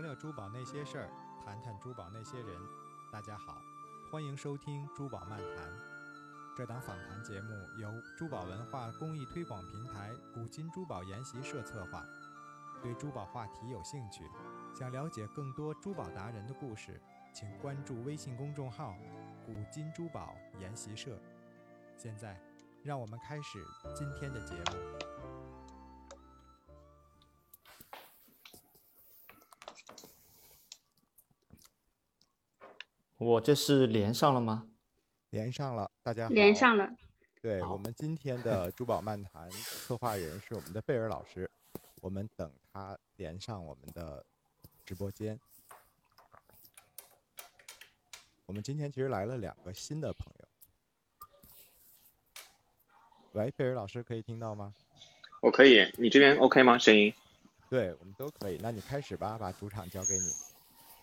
[0.00, 1.10] 聊聊珠宝那些事儿，
[1.44, 2.58] 谈谈珠宝那些人。
[3.12, 3.60] 大家好，
[4.10, 5.48] 欢迎收听《珠宝漫谈》。
[6.56, 12.02] 这档访谈节目由珠宝文化公益推广平台古今珠宝研习社策划。
[12.82, 14.24] 对珠宝话题有兴趣，
[14.74, 16.98] 想了解更多珠宝达人的故事，
[17.34, 18.96] 请关注微信公众号
[19.44, 21.18] “古今珠宝研习社”。
[21.98, 22.40] 现在，
[22.82, 23.62] 让我们开始
[23.94, 25.19] 今天的节目。
[33.20, 34.66] 我这是连上了吗？
[35.28, 36.30] 连上了，大家好。
[36.30, 36.90] 连上了。
[37.42, 41.50] 对我们今天的珠宝漫谈策划人是我们的贝尔老师，
[42.00, 44.24] 我们等他连上我们的
[44.86, 45.38] 直播间。
[48.46, 50.48] 我们今天其实来了两个新的朋友。
[53.32, 54.72] 喂，贝尔老师可以听到吗？
[55.42, 56.78] 我可以，你这边 OK 吗？
[56.78, 57.12] 声音？
[57.68, 58.58] 对我们都可以。
[58.62, 60.32] 那你开始吧，把主场交给你。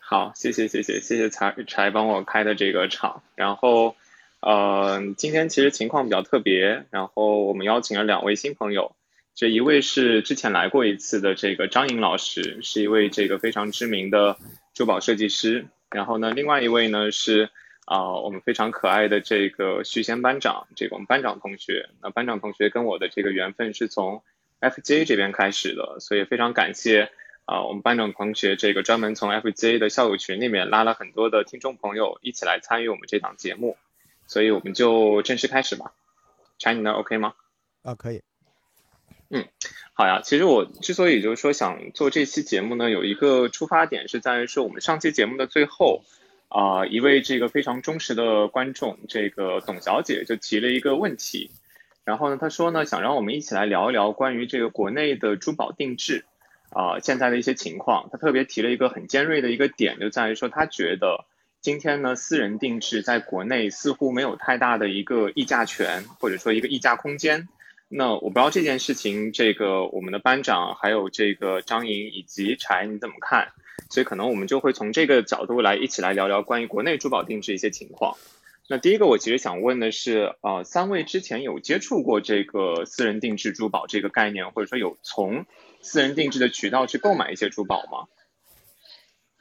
[0.09, 3.97] 好，谢谢谢谢谢谢柴柴帮我开的这个场，然后，
[4.39, 8.95] 呃，今天其实情况比较特别，然后我们邀请了两位新朋友，
[9.35, 14.37] 这一位是之前来过一次的这个张颖老师，是一位这个非常知名的
[14.73, 17.49] 珠宝设计师，然后呢，另外一位呢是
[17.83, 24.23] 啊我们非常可爱的这个徐贤班长，这个我们班长同学，那班长同学跟我的这个缘分是从
[24.61, 27.11] FJ 这边开始的，所以非常感谢。
[27.47, 33.77] 啊，我们班长同学这个专门从 FJ 的校友群里面拉了很多的听众朋友一起来参与我们这档节目，
[34.27, 35.93] 所以我们就正式开始吧。
[36.59, 37.35] 柴，你那 OK 吗？
[37.83, 38.21] 啊，可以。
[39.29, 39.47] 嗯，
[39.93, 40.19] 好呀。
[40.21, 46.03] 其实我之所以就是说想做这期节目呢，有一个出发点是在于说我们上期节目的最后，
[46.49, 51.49] 啊，一位这个非常忠实的观众，这个董小姐就提了一个问题，
[52.03, 56.25] 然后呢，她说呢，想让我们一起来聊一聊关于这个国内的珠宝定制。
[56.69, 61.25] 啊，现在的一些情况，他特别提了一个很尖锐的一个点，就在于说，他觉得
[61.61, 67.47] 今天呢，私人定制在国内似乎没有太大的一个议价权，或者说一个议价空间。
[67.89, 73.47] 那我不知道这件事情，这个我们的班长还有这个张莹以及柴你怎么看？
[73.89, 78.17] 所以可能我们就会从这个角度来一起来聊聊关于国内珠宝定制一些情况。
[78.67, 85.45] 那第一个，我其实想问的是，呃，三位之前有接触过这个私人定制珠宝这个概念，或者说有从
[85.81, 88.07] 私人定制的渠道去购买一些珠宝吗？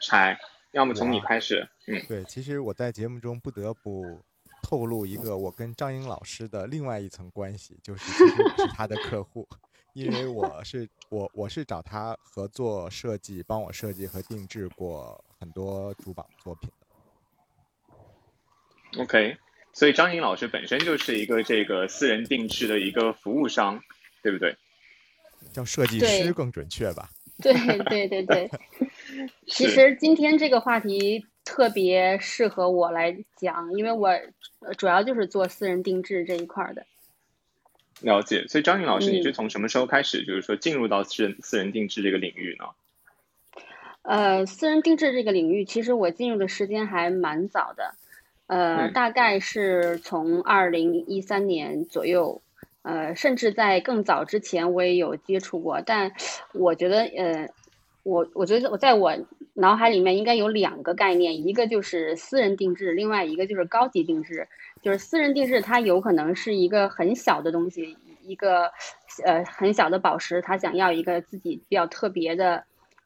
[0.01, 0.39] 柴，
[0.73, 1.69] 要么从你开始。
[1.87, 4.21] 嗯，对，其实我在节目中不得不
[4.63, 9.49] 透露一个我跟张英老师的另外一层关系，就是其实我是他的客户，
[9.95, 16.87] 因为我是我我是找他合作设计，帮我设计和定制过很多珠宝作品的。
[19.03, 19.39] OK，
[19.73, 23.83] 所以张英老师本身就是一个这个私人定制的一个服务商，
[24.23, 24.57] 对不对？
[25.53, 27.09] 叫设计师更准确吧？
[27.43, 27.53] 对
[27.85, 28.51] 对对对。
[29.47, 34.11] 其实今天这个话题特别适合我来讲，因为我
[34.77, 36.85] 主要就是做私人定制这一块的。
[38.01, 42.65] 了解，所以张颖老师，你是从什么时候开始，就是说进入到私人私人定制这个领域呢？
[44.03, 47.95] 呃，私人定制这个领域，其实我进入的时间还蛮早的，
[48.47, 52.43] 呃，大概是从二零一三年左右。
[52.87, 56.13] 呃，甚至在更早之前，我也有接触过，但
[56.55, 57.49] 我觉得，呃，
[58.05, 59.13] 我我觉得我在我
[59.55, 64.47] 脑海里面应该有两个概念，一个就是私人定制，另外一个就是高级定制。
[64.83, 68.71] 就是私人定制，它有可能是一个很小的东西，一个
[69.25, 72.63] 呃很小的宝石，他想要一个自己比较特别的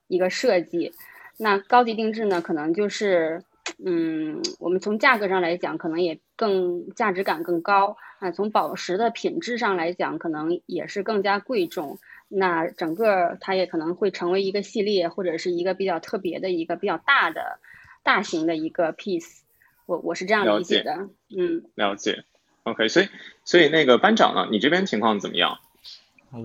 [0.09, 0.93] 一个设计。
[1.39, 3.43] 那高级定制呢，可能就是。
[3.85, 8.31] 嗯，我们从价格上来讲，可能也更价值感更高啊。
[8.31, 11.99] 从宝石的品质上来讲，可能也是更加贵重。
[12.29, 17.59] 那整个它也可能会成为一个系列，或者是一个比较特别的一个比较大的、
[18.03, 19.41] 大型的一个 piece。
[19.87, 21.09] 我我是这样理解的。
[21.37, 22.25] 嗯，了解。
[22.65, 23.09] OK，所以
[23.45, 25.59] 所以那个班长呢，你这边情况怎么样？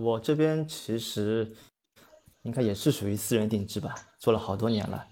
[0.01, 1.47] 我这边其实
[2.41, 5.05] 应该也是属于私人定制吧，做了好多年了。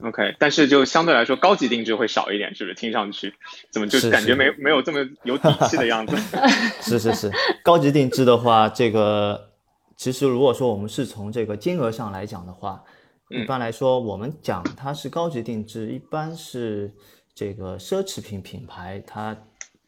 [0.00, 2.74] OK，但是就相对来说，高级定制会少一点，是不是？
[2.74, 3.32] 听上去
[3.70, 6.16] 怎么就感觉没没有这么有底气的样子？
[6.82, 7.30] 是是是，
[7.64, 9.52] 高级定制的话，这个
[9.96, 12.84] 其实如果说我们是从这个金额上来讲的话，
[13.30, 16.92] 一般来说，我们讲它是高级定制，一般是
[17.34, 19.34] 这个奢侈品品牌它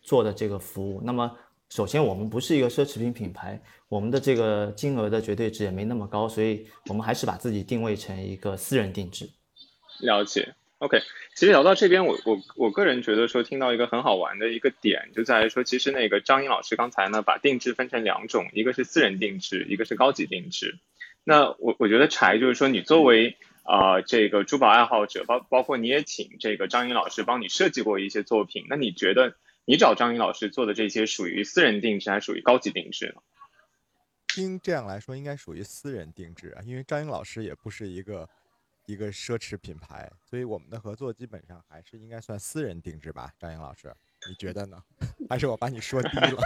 [0.01, 1.03] 做的这个服务。
[1.05, 1.31] 那么，
[1.69, 3.61] 首先我们不是一个奢侈品品牌，
[3.91, 9.29] 我们的这个金额的绝对值也没那么高，所以我们还是把自己定位成一个私人定制。
[10.01, 11.01] 了解，OK。
[11.35, 20.79] 其实聊到这边，我我我个人觉得说，听到一个很好玩的一个点，就在于说，其实那个张英老师刚才呢，把定制分成两种，一个是私人定制，一个是高级定制。
[21.23, 33.23] 那我我觉得柴就是说，你作为呃这个珠宝爱好者，包包括你也请这个张颖老师帮你设计过一些作品，那你觉得你找张颖老师做的这些属于私人定制还属于高级定制呢？
[34.27, 38.29] 听这样来说，应该属于私人定制啊，因为张颖老师也不是一个
[38.89, 43.31] 一个奢侈品牌，所以我们的合作基本上还是应该算私人定制吧。
[43.39, 43.95] 张颖老师，
[44.29, 44.83] 你觉得呢？
[45.29, 46.43] 还是我把你说低了？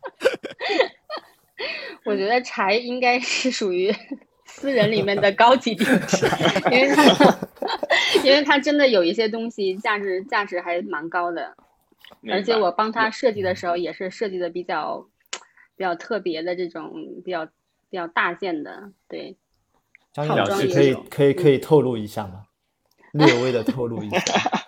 [2.04, 3.90] 我觉得柴应该是属于
[4.44, 6.26] 私人里面的高级定制，
[6.70, 7.38] 因为它
[8.22, 11.56] 因为它真的有一些东西价值价值还蛮高的，
[12.30, 15.08] 而且我帮他设计的时候也是设计的比较。
[15.76, 16.92] 比较特别的这种
[17.24, 19.38] 比较比较大件的，对。
[20.12, 22.44] 张老师可以可以可以透露一下吗？
[23.12, 24.20] 略微的透露一下，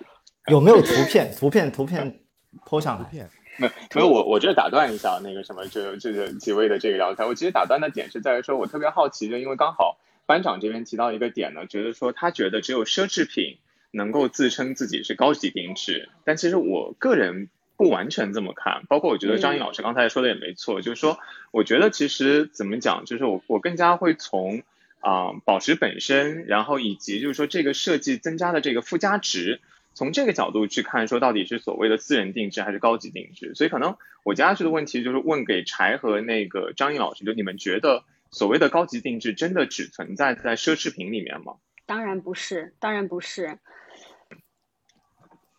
[0.48, 1.32] 有没有图片？
[1.36, 2.20] 图片图片
[2.64, 3.10] 抛上来。
[3.58, 7.26] 没没有，我我这打断一下那个什么，这这个几位的这个聊天。
[7.26, 13.58] 我其实打断的点是在于说，我特别好奇，就因为刚好班长这边提到一个点呢，觉得说他觉得只有奢侈品
[13.90, 17.48] 能够自称自己是高级定制，但其实我个人。
[17.74, 21.18] 不完全这么看，包括我觉得张毅老师刚才说的也没错，就是说，
[21.50, 24.62] 我觉得其实怎么讲，就是我我更加会从
[25.02, 29.60] 啊宝石本身，然后以及就是说这个设计增加的这个附加值，
[29.92, 33.54] 从这个角度去看，说到底是所谓的私人定制还是高级定制。
[33.54, 41.56] 所以可能我接下去的问题就是问给柴和那个张颖老师，就你们觉得所谓的高级定制真的只存在在奢侈品里面吗？
[41.84, 43.58] 当然不是，当然不是。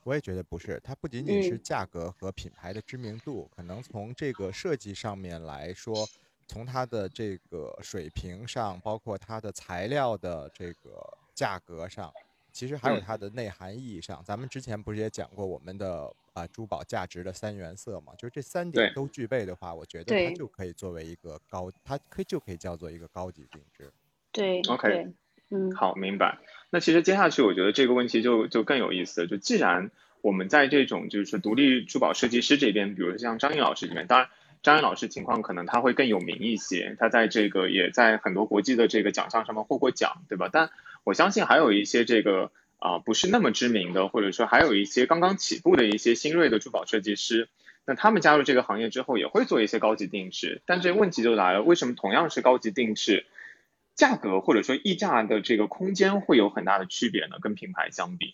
[0.06, 6.06] 我也觉得不是，它不仅仅是价格和品牌的知名度，可能从这个设计上面来说，
[6.48, 11.02] 从它的这个水平上，包括它的材料的这个
[11.34, 12.12] 价格上，
[12.52, 14.24] 其实还有它的内涵意义上。
[14.24, 18.14] 咱们之前不是也讲过我们的啊珠宝价值的三原色嘛？
[18.18, 23.92] 就是这三点都具备的话，我觉得它就可以作为一个高，它可以就可以叫做一个高级定制。
[24.32, 25.14] 对，OK。
[25.50, 26.40] 嗯，好，明白。
[26.72, 29.28] 那其实接下去，我觉得这个问题就就更有意思了。
[29.28, 29.92] 就既然
[30.22, 34.30] 我们在这种就是独立珠宝设计师这边，比如像张颖老师这边，当然
[34.64, 40.50] 张颖老师情况可能他会更有名一些，他在这个也在很多国际的这个奖项上面获过奖，对吧？
[40.52, 40.72] 但
[41.04, 42.50] 我相信还有一些这个
[42.80, 47.50] 啊不是那么知名的，或者说还有一些刚刚起步的一些新锐的珠宝设计师，
[47.86, 50.62] 那他们加入这个行业之后也会做一些高级定制。
[50.66, 53.26] 但这个问题就来了，为什么同样是高级定制？
[53.96, 57.38] 价格或者说溢价的这个空间会有很大的区别呢？
[57.40, 58.34] 跟品牌相比，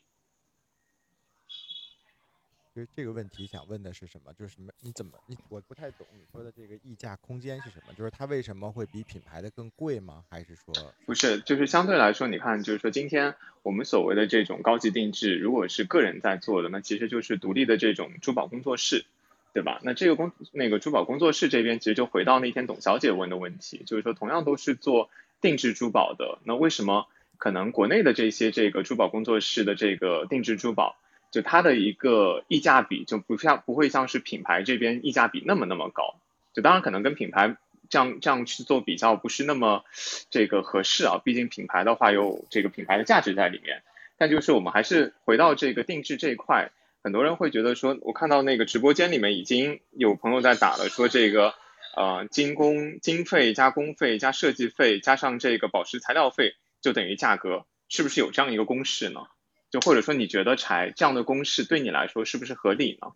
[2.95, 4.33] 这个问题想问的是什么？
[4.33, 4.71] 就是什么？
[4.81, 7.93] 你怎么你我不太懂你说的这个溢价空间是什么？
[7.93, 10.23] 就是它为什么会比品牌的更贵吗？
[10.29, 10.73] 还是说
[11.05, 11.39] 不是？
[11.41, 19.05] 就是相对来说，你看，就是说今天我们所谓的这种高级定制，如果是个人在做的，那其实就是独立的这种珠宝工作室，
[19.53, 19.79] 对吧？
[19.83, 25.09] 那这个工那个珠宝工作室这边，其实就回到那天董小姐问的问题，就是说同样都是做。
[25.41, 30.97] 定制珠宝的那为什么可能国内的这些这个珠宝工作室的这个定制珠宝，
[31.31, 36.15] 就它的一个溢价比就不像不会像是品牌这边溢价比那么那么高，
[36.53, 37.57] 就当然可能跟品牌
[37.89, 39.83] 这样这样去做比较不是那么
[40.29, 43.83] 这个合适啊，毕竟品牌的话有这个品牌的价值在里面，
[44.17, 46.71] 但就是我们还是回到这个定制这一块，
[47.03, 51.53] 很多人会觉得说，我看到那个直播间里面已经有朋友在打了，说这个。
[51.97, 59.21] 呃，精工经费加工费加设计费加上这个宝石材料费，就等于价格，是不是有这样一个公式呢？
[59.69, 63.07] 就或者说，你觉得柴这样的公式对你来说是不是合理呢？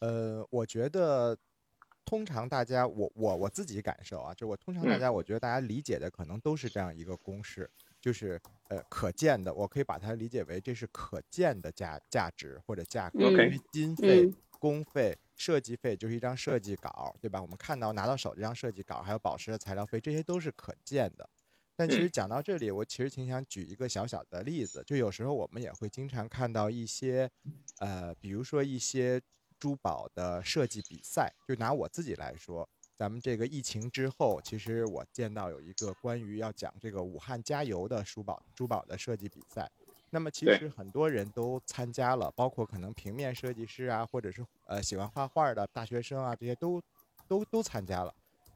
[0.00, 1.36] 呃，我觉得
[2.04, 15.16] 通常大家，我我我自己感受啊，就我通常大家，我觉得大家理解的可能都是这样一个公式，就是呃可见的，我可以把它理解为这是可见的价价值或者价格，因为经费、工费。
[15.36, 17.42] 设计费就是一张设计稿，对吧？
[17.42, 21.28] 我们看到拿到手这张设计稿，还有宝石的材料费，这些都是可见的。
[21.76, 27.28] 但其实讲到这里，我其实挺想举一个小小的例子，就有时候我们也会经常看到一些，
[27.80, 29.20] 呃，比如说一些
[29.58, 31.32] 珠宝的设计比赛。
[31.48, 39.68] 就拿我自己来说，咱们这个疫情之后，其实我见到有一个关于要讲这个武汉加油的珠宝珠宝的设计比赛。
[40.10, 46.80] 那么其实很多人都参加了，包括可能平面设计师啊，或者是呃喜欢画画的大学生啊，这些都
[47.26, 48.14] 都都参加了。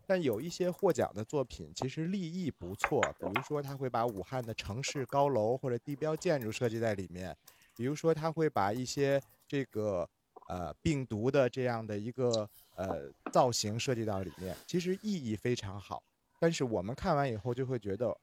[0.09, 7.37] 但有一些获奖的作品其实立意不错，比如说他会把武汉的城市高楼或者地标建筑设计在里面，
[7.77, 10.09] 比如说他会把一些这个
[10.49, 16.03] 呃病毒的这样的一个呃造型设计到里面，其实意义非常好。
[16.41, 18.17] 但是我们看完以后就会觉得，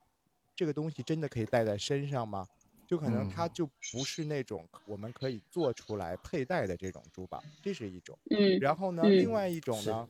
[0.56, 2.48] 这个东西真的可以戴在身上吗？
[2.88, 8.18] 就可能它就不是那种我们可以做出来佩戴的这种珠宝，这是一种。
[8.32, 8.58] 嗯。
[8.60, 10.08] 然后呢，另外一种呢，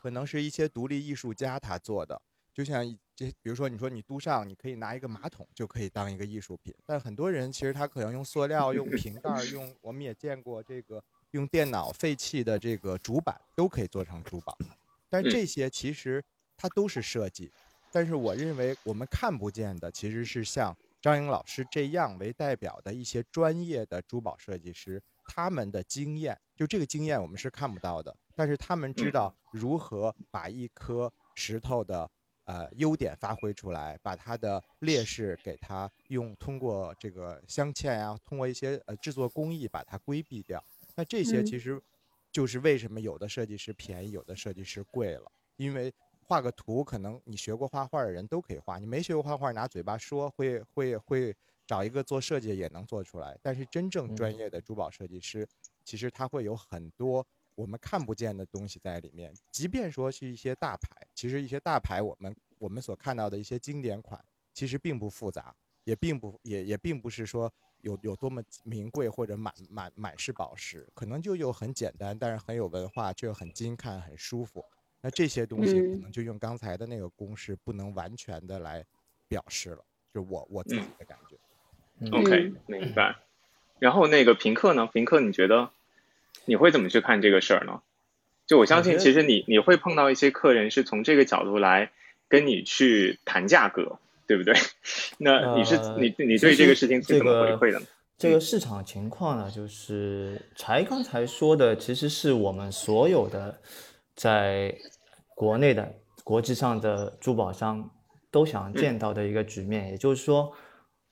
[0.00, 2.22] 可能是一些独立艺术家他做的，
[2.54, 11.02] 就像这，比如说你说你都上，你可以拿一个马桶就可以当一个艺术品，但很多人其实他可能用塑料、用瓶盖、用我们也见过这个
[11.32, 14.56] 用电脑废弃的这个主板都可以做成珠宝，
[15.08, 16.24] 但这些其实
[16.56, 17.50] 它都是设计。
[17.90, 32.10] 但是我认为我们看不见的其实是像张颖老师这样为代表的一些专业的珠宝设计师，他们的经验，就这个经验我们是看不到的，但是他们知道如何把一颗石头的
[32.46, 40.60] 呃优点发挥出来，把它的劣势给它用通过这个镶嵌呀，通过一些呃制作工艺把它规避掉。
[40.96, 41.80] 那这些其实
[42.32, 45.94] 就是为什么有的设计师便宜，有的设计师贵了，因为。
[46.30, 51.34] 画个图，可能你学过画画的人都可以画，你没学过画画，拿嘴巴说会会会
[51.66, 53.34] 找一个做设计也能做出来。
[53.42, 55.48] 但是真正专业的珠宝设计师，
[55.88, 59.32] 其实它会有很多我们看不见的东西在里面。
[59.50, 74.62] 即便说是一些大牌，其实一些大牌我们我们所看到的一些经典款，其实并不复杂，也并不也也并不是说有有多么名贵或者满满满是宝石，可能就有很简单，但是很有文化，却很精看，很舒服。
[75.00, 78.84] 那这些东西可能就用刚才的那个公式不能完全的来
[79.26, 82.10] 表示了，就我我自己的感觉。
[82.10, 83.16] OK，明白。
[83.78, 84.86] 然后那个平克呢？
[84.92, 85.70] 平克，你觉得
[86.44, 87.80] 你会怎么去看这个事儿呢？
[88.46, 91.90] 就我相信，其实你你会碰到一些客人是从这个角度来
[92.28, 94.54] 跟你去谈价格，对不对？
[95.18, 97.82] 那你是你你对这个事情是怎么回馈的？
[98.16, 103.58] 这个市场情况呢，就是柴刚才说的，其实是我们所有的。
[104.20, 104.76] 在
[105.36, 105.94] 国内的、
[106.24, 107.88] 国际上的珠宝商
[108.32, 110.52] 都想见到的一个局面，也就是说，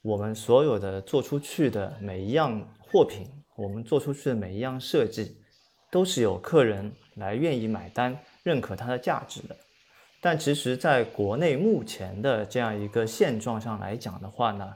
[0.03, 3.25] 我们所有的做出去的每一样货品，
[3.57, 5.37] 我们做出去的每一样设计，
[5.91, 9.57] 都是有客人来愿意买单、认可它的价值的。
[10.21, 14.75] 但其实，在国内目前的这样一个现状上来讲的话呢，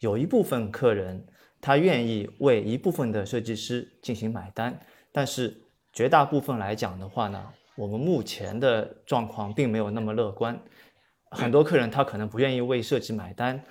[0.00, 1.26] 有一部分客人
[1.60, 4.78] 他愿意为一部分的设计师进行买单，
[5.12, 5.60] 但是。
[5.96, 7.40] 绝大部分来讲的话呢，
[7.76, 10.60] 我们目前的状况并没有那么乐观。
[11.30, 13.62] 很多客人他可能不愿意为设计买单，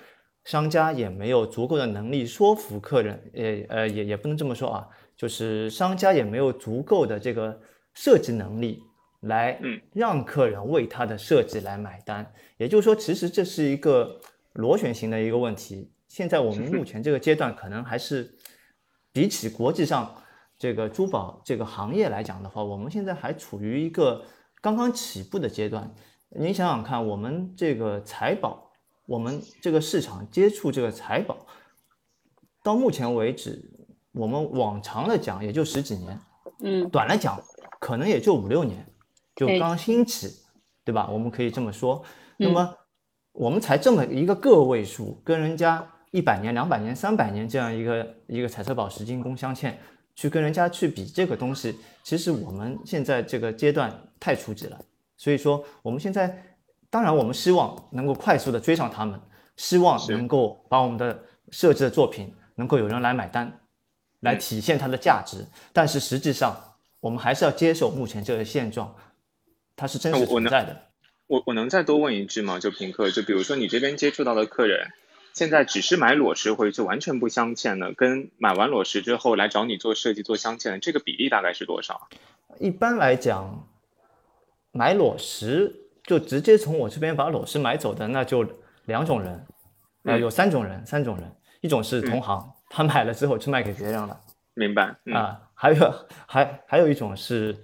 [0.44, 7.60] 商家也没有足够的能力说服客人，也呃也也不能这么说啊，就是商家也没有足够的这个
[7.94, 8.82] 设计能力
[9.20, 9.58] 来
[9.92, 12.30] 让客人为他的设计来买单。
[12.56, 14.20] 也就是说，其实这是一个
[14.52, 15.90] 螺旋型的一个问题。
[16.08, 18.34] 现在我们目前这个阶段，可能还是
[19.12, 20.14] 比起国际上。
[20.56, 24.24] 这个珠宝这个行业来讲的话，我们现在还处于一个
[24.62, 25.92] 刚刚起步的阶段。
[26.30, 28.63] 您想想看，我们这个财宝，
[29.06, 31.46] 我们这个市场接触这个财宝，
[32.62, 33.62] 到目前为止，
[34.12, 36.20] 我们往长了讲也就十几年，
[36.60, 37.40] 嗯，短来讲
[37.80, 38.86] 可能也就五六年，
[39.36, 40.28] 就刚兴起，
[40.84, 41.08] 对吧？
[41.10, 42.02] 我们可以这么说。
[42.36, 42.76] 那么
[43.32, 49.74] 我们才这么一个个位数，跟人家一百年、两百年、三百年这样一个一个彩色宝石精工镶嵌。
[50.16, 54.80] 去跟人家去比这个东西，其实我们现在这个阶段太初级了。
[55.16, 56.53] 所以说，我们现在
[56.94, 59.20] 当然我们希望能够快速的追上他们，
[59.56, 63.52] 希望能够把我们的设计的作品能够有人来买单，
[64.20, 65.44] 来体现它的价值。
[65.72, 66.56] 但是实际上，
[67.00, 68.94] 我们还是要接受目前这个现状，
[69.74, 70.82] 它是真实存在的。
[71.26, 72.60] 我我能再多问一句吗？
[72.60, 74.86] 就平克，就比如说你这边接触到的客人。
[75.32, 82.08] 现在只是买裸石回去完全不镶嵌的，跟买完裸石之后来找你做设计做镶嵌的这个比例大概是多少？
[82.60, 83.66] 一般来讲，
[84.70, 88.46] 买裸石就直接从我这边把裸石买走的，那就
[88.84, 89.46] 两种人，
[90.04, 91.30] 呃，有三种人，三种人，
[91.60, 94.20] 一种是同行，他买了之后去卖给别人了，
[94.54, 94.94] 明白？
[95.14, 95.94] 啊，还有
[96.26, 97.56] 还还有一种是，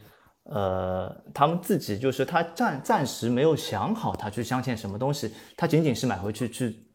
[0.45, 6.87] 呃，他们自己就是他暂暂时没有想好他去镶嵌什么东西，他仅仅是买回去去。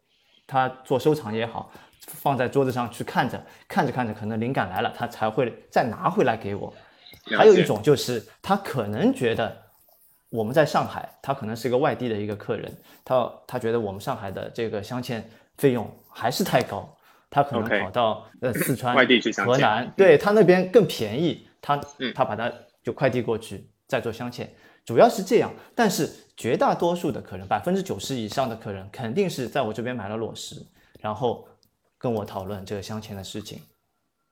[0.47, 1.71] 他做收藏也好，
[2.05, 6.71] 放在桌子上去看着，看着看着，可能灵感来了，他才会再拿回来给我。
[7.35, 9.64] 还有一种就是他可能觉得
[10.35, 12.71] 我们在上海，他可能是一个外地的一个客人，
[13.03, 15.21] 他他觉得我们上海的这个镶嵌
[15.57, 16.93] 费用还是太高，
[17.29, 18.95] 他可能跑到呃四川、
[19.45, 21.79] 河南，对他那边更便宜，他
[22.13, 22.51] 他把它
[22.83, 24.45] 就快递过去再做镶嵌。
[24.85, 30.55] 主要是这样，但是绝大多数的客人，百分之九十以上的客人，肯定是在我这边买了裸石，
[30.99, 31.47] 然后
[31.97, 33.59] 跟我讨论这个镶嵌的事情。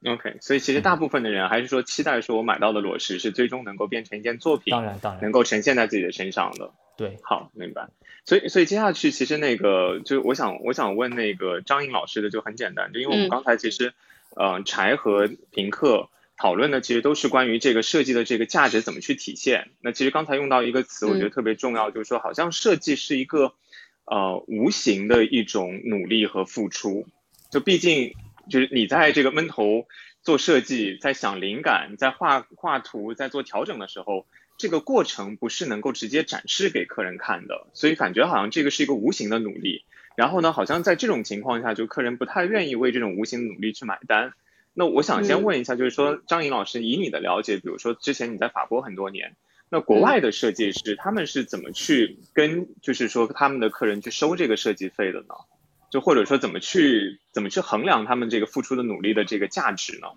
[0.06, 6.72] OK，所以其实大部分的人还是说期待说我买到的裸石是最终能够变成一件作品，当然当然能够呈现在自己的身上的。
[6.98, 7.88] 对，好，明白。
[8.26, 13.94] 所以所以接下去其实那个就我想我想问那个张颖老师的就很简单，就因为我们刚才其实，
[14.36, 16.10] 呃，柴和平克。
[16.36, 19.70] 讨论的其实都是关于这个设计的这个价值怎么去体现。
[19.82, 23.54] 那其实刚才用到一个词，我觉得特别重要，就是说好像设计是一个
[24.06, 27.06] 呃无形的一种努力和付出。
[27.52, 28.16] 就毕竟
[28.50, 29.88] 就是你在这个闷头
[30.22, 34.26] 做设计，在想灵感，在画画图，在做调整的时候，
[34.58, 39.84] 这个过程不是能够直接展示给客人看的，所以感觉好像这个是一个无形的努力。
[40.16, 44.34] 然后呢，好像在这种情况下，就客人不太愿意为这种无形的努力去买单。
[44.74, 49.36] 那我想先问一下，就是说张颖老师，以你的了解，比如说之前你在法国很多年，
[49.70, 55.34] 那国外的设计师他们是怎么去跟，就是说他们的客人去收这个设计费的呢？
[55.94, 60.08] 就或者说怎么去怎么去衡量他们这个付出的努力的这个价值呢？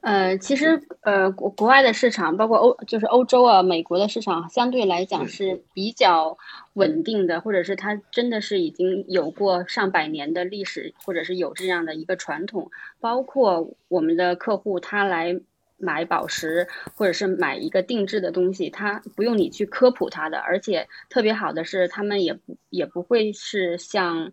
[0.00, 6.36] 呃，其实呃，国国外的市场，包括欧就是欧洲啊、美国的市场，相对来讲是比较
[6.72, 12.72] 稳定的，或者是它真的是已经有过上百年的历史，或者是有这样的一个传统。
[12.98, 15.38] 包括我们的客户他来
[15.80, 24.30] 买宝石，或者是买一个定制的东西，他不用你去科普他的，而且特别好的是，他们也不也不会是像。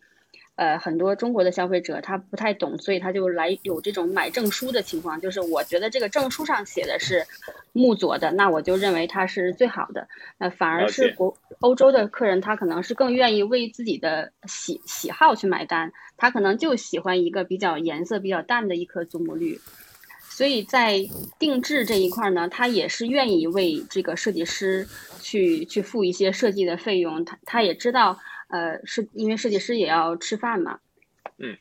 [0.57, 7.23] 呃，很多中国的消费者他不太懂，所以他就来有这种买证书的情况，就是我觉得这个证书上写的是
[7.73, 10.07] 木佐的，那我就认为它是最好的。
[10.39, 19.61] 那反而是国欧洲的客人，他可能是更愿意为自己的喜喜好去买单，他可能就喜欢一个比较颜色比较淡的一颗祖母绿，
[20.37, 20.99] 所以在
[21.39, 24.87] 定制这一块呢，他也是愿意为这个设计师
[25.19, 28.19] 去去付一些设计的费用，他他也知道。
[28.49, 30.79] 呃，是因为设计师也要吃饭嘛，
[31.37, 31.57] 嗯，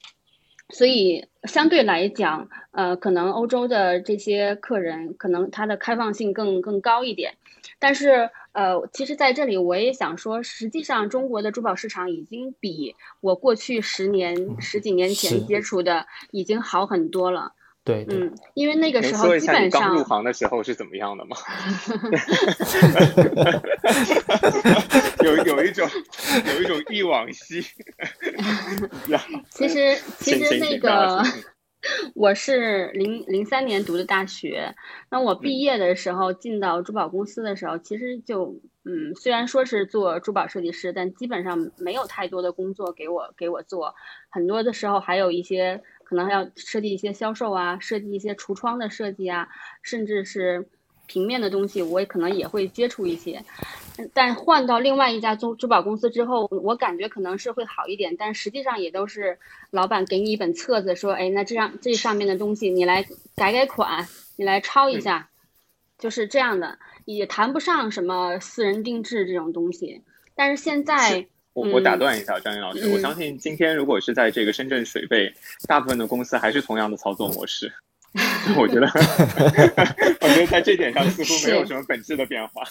[0.69, 7.39] 所以相对来讲，呃，可能欧洲的这些客人可能他的开放性更更高一点，
[7.81, 17.56] 但是呃，其实在这里我也想说，实际上中国的珠宝市场已经比我过去十年十几年前接触的已经好很多了。
[17.87, 21.37] 对，嗯，因为那个时候基本上刚入行的时候是怎么样的吗？
[25.23, 25.89] 有有一种
[26.53, 27.63] 有一种忆往昔。
[29.51, 31.23] 其实其实那个
[32.17, 34.75] 我是零零三年读的大学，
[35.09, 43.95] 那我毕业的时候进到珠宝公司的时候，其实就嗯，虽然说是做珠宝设计师，但基本上没有太多的工作给我给我做，
[44.29, 45.85] 很多的时候还有一些。
[46.09, 49.49] 可能还要设计一些销售啊，设计一些橱窗的设计啊，
[49.83, 50.69] 甚至是
[51.09, 53.43] 平面的东西，我也可能也会接触一些。
[54.15, 59.41] 但换到另外一家珠珠宝公司之后，我感觉可能是会好一点，但实际上也都是
[59.73, 65.29] 老板给你一本册子，说，哎，那这样这上面的东西你来改改款，你来抄一下，
[65.99, 70.03] 就是这样的，也谈不上什么私人定制这种东西。
[70.37, 71.27] 但是现在。
[71.57, 75.33] 我我打断一下张云老师，我相信今天如果是在这个深圳水贝，
[75.67, 77.73] 大部分的公司还是同样的操作模式。
[78.57, 78.87] 我觉得，
[80.21, 82.63] 我觉得在这点上似乎没有什么本质的变化。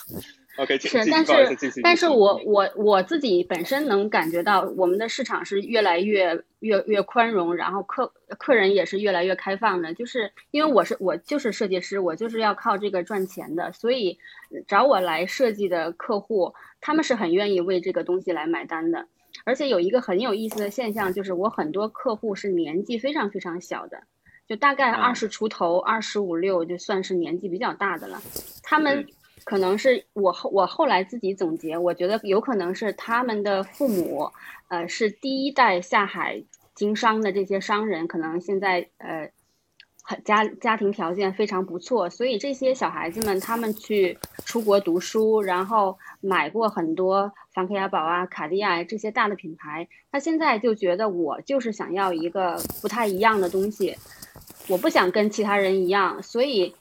[0.58, 9.94] OK，是，但是，但是我我我自己本身能感觉到，我们的市场是越来越越越宽容，然后客客人也是越来越开放的。
[9.94, 14.18] 就是因为我是我就是设计师，我就是要靠这个赚钱的，所以
[14.68, 16.54] 找我来设计的客户。
[16.82, 19.08] 他们是很愿意为这个东西来买单的，
[19.44, 24.04] 而且有一个很有意思的现象，就是我很多客户是年纪非常非常小的，
[24.48, 28.22] 就大概二十出头，二十五六就算是年纪比较大的了。
[28.62, 29.08] 他们
[29.46, 34.30] 可能是我后我后来自己总结，我觉得有可能是他们的父母，
[34.68, 39.32] 呃，是第一代下海经商的这些商人，可能现在呃。
[40.24, 49.88] 家家庭条件非常不错，所以这些小孩子们他们去出国读书，然后买过很多梵克雅宝啊、卡地亚这些大的品牌。
[50.12, 53.98] 他现在就觉得我就是想要一个不太一样的东西，
[54.68, 56.76] 我不想跟其他人一样，所以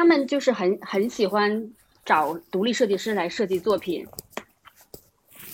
[0.00, 1.72] 他们就是很很喜欢
[2.06, 4.06] 找独立设计师来设计作品。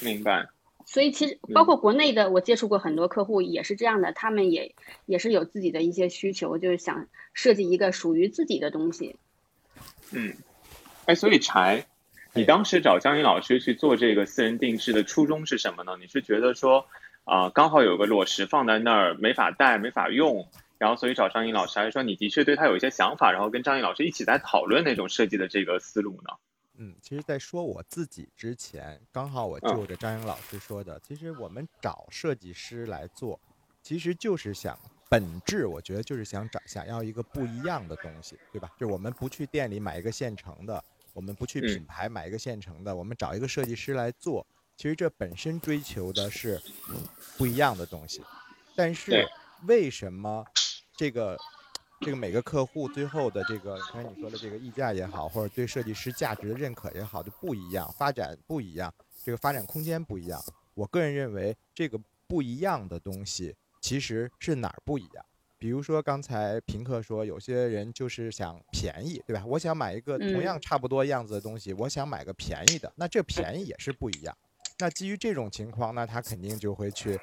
[0.01, 0.47] 明白。
[0.85, 4.73] 所以其实包括国内的，我接触过很多客户也是这样的，他们也
[5.05, 9.17] 也是有自己的一些需求，就是想设计一个属于自己的东西。
[10.13, 10.33] 嗯，
[11.07, 11.85] 哎，所以柴，
[12.33, 15.97] 你当时找江云老师去做这个私人定制的初衷是什么呢？
[16.01, 16.87] 你是觉得说
[17.25, 20.47] 啊，刚好有个裸石放在那儿没法带没法用，
[20.79, 26.31] 然后所以找张颖老师，还是说你的确对他有一些想法，然后跟张颖老师一起在讨论那种设计的这个思路呢？
[26.79, 33.41] 嗯，其实，在说我自己之前，刚好我就着张英老师说的，其实我们找设计师来做，
[33.83, 38.71] 其实就是想本质，我觉得就是想找想要一个不一样的东西，对吧？
[38.79, 40.85] 就我们不去店里买一个现成的，
[41.15, 46.61] 我们不去品牌买一个现成的，我们找一个设计师来做，其实这本身追求的是
[47.39, 48.23] 不一样的东西。
[48.75, 49.27] 但是
[49.67, 50.45] 为什么
[50.97, 51.37] 这个
[52.01, 58.93] 这个每个客户最后的这个刚才你说的这个溢价也好，或者对设计师价值的认可也好，就不一样，发展不一样，
[59.25, 60.41] 这个发展空间不一样。
[60.75, 65.25] 我个人认为，这个不一样的东西其实是哪儿不一样？
[65.59, 69.43] 比如说刚才平克说，有些人就是想便宜，对吧？
[69.47, 74.37] 我想买一个同样差不多样子的东西，我想买个便宜的，那这便宜也是不一样。
[74.79, 77.19] 那基于这种情况，那他肯定就会去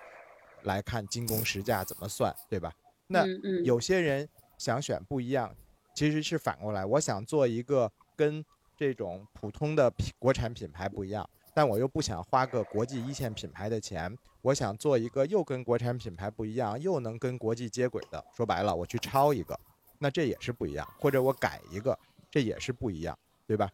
[0.63, 2.71] 来看精工实价怎么算，对吧？
[3.07, 3.25] 那
[3.63, 5.55] 有些人想选不一样，
[5.95, 8.43] 其实是反过来，我想做一个跟
[8.75, 11.29] 这种普通的品国产品牌不一样。
[11.55, 18.25] 但我又不想花个国际一线品牌的钱，我想做一个又跟国产品牌不一样，又能跟国际接轨的。
[18.35, 19.59] 说白了，我去抄一个，
[19.99, 21.95] 那这也是不一样；或者我改一个，
[22.31, 23.69] 这也是不一样，对吧？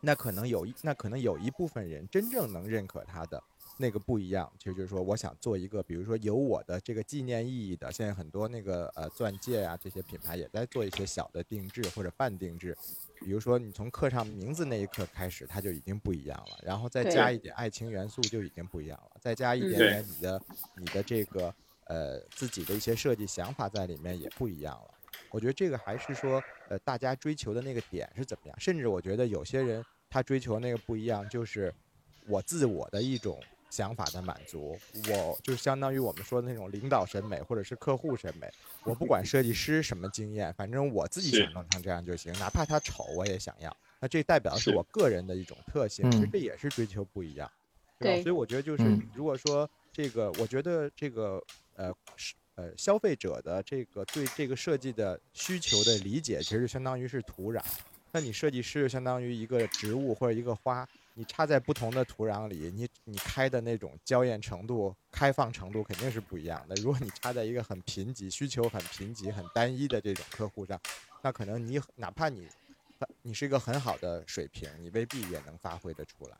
[0.00, 3.42] 那可能有一，那可能有一部分人真正能认可它的。
[3.76, 7.90] 那个不一样，其实就是说，我想做一个，比如说有我的这个纪念意义的。
[7.90, 12.76] 现在很多那个呃钻戒啊，这些品牌也在做一些小的定制或者半定制。
[13.20, 20.42] 比如说你从刻上名字那一刻开始，它就已经不一样了，然后再加一点爱情元素就已经不一样了，再加一点点你的
[20.76, 21.52] 你的这个
[21.86, 24.94] 呃自己的一些设计想法在里面也不一样了。
[25.30, 28.60] 我觉得这个还是说呃大家追求的那个点是怎么样？
[28.60, 31.74] 甚至我觉得有些人他追求那个不一样，就是
[32.28, 33.42] 我自我的一种。
[33.74, 34.78] 想法的满足，
[35.10, 38.48] 我就相当于我们说的那种领导审美或者是客户审美。
[38.84, 43.76] 我不管设计师什么经验，反正我自己想弄成这样就行，哪怕它丑我也想要。
[43.98, 47.50] 那这代表的是我个人的一种特性，其实这也是追求不一样，
[47.98, 48.22] 对吧？
[48.22, 51.42] 所以我觉得就是，如果说这个，我觉得这个
[51.74, 57.60] 呃是呃消费者的这个对这个设计的需求的理解，其实相当于是土壤。
[58.12, 60.88] 那你设计师相当于一个植物或者一个花。
[61.16, 66.74] 你插在不同的土壤里，你你开的那种娇艳程度、开放程度肯定是不一样的。
[66.76, 70.78] 如果你插在一个很贫瘠、需求很贫瘠、很单一的这种客户上，
[71.22, 72.48] 那可能你哪怕你，
[73.22, 76.36] 你是一个很好的水平，你未必也能发挥得出来。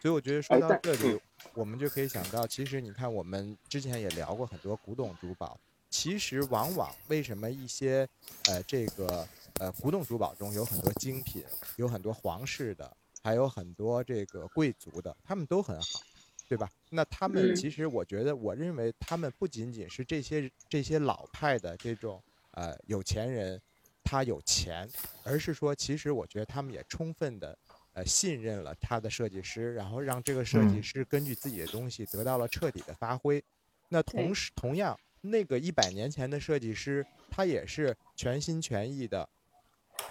[0.00, 1.20] 所以我觉得说到这里，
[1.54, 5.56] 我们就可以想到，其实你看，我们之前也聊过很多古董珠宝，
[5.88, 8.08] 其实往往为什么一些
[8.46, 9.24] 呃这个
[9.60, 11.44] 呃古董珠宝中有很多精品，
[11.76, 12.96] 有很多皇室的。
[13.22, 16.00] 还有很多这个贵族的，他们都很好，
[16.48, 16.68] 对吧？
[16.90, 23.60] 那他们其实，我觉得，我认为他们不仅仅是这些这些老派的这种呃有钱人，
[24.02, 24.88] 他有钱，
[25.22, 27.56] 而是说，其实我觉得他们也充分的
[27.92, 33.42] 呃信任了他的设计师，然后让这个设计师根据自己的东西得到了彻底的发挥。
[33.88, 39.28] 那同时，同样，那个一百年前的设计师，他也是全心全意的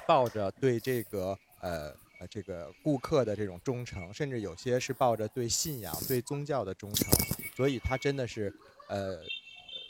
[0.07, 1.93] 抱着对这个呃。
[2.27, 7.07] 这个顾客的这种忠诚，甚至有些是抱着对信仰、对宗教的忠诚，
[7.55, 8.53] 所以他真的是，
[8.89, 9.19] 呃，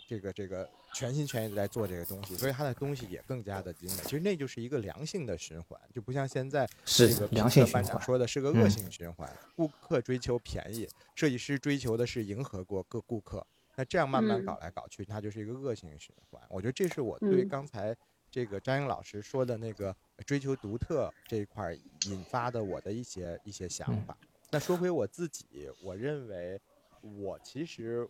[0.08, 4.04] 这个这个全心全意的在做这个东西，所以他的东西也更加的精美。
[4.04, 9.32] 其实那就是一个良性的循环，就不像现在这个良性循环说的是个恶性循环。
[9.56, 16.42] 顾客追求便宜，设计师追求的是迎合过各顾客，那这样慢慢搞来搞去，它就是一个恶性循环。
[16.50, 17.96] 我觉得这是我对刚才。
[18.32, 19.94] 这个张英老师说的那个
[20.26, 24.18] 追求独特这一块引发的我的一些一些想法。
[24.50, 26.60] 那说回我自己，我认为
[27.02, 28.08] 我其实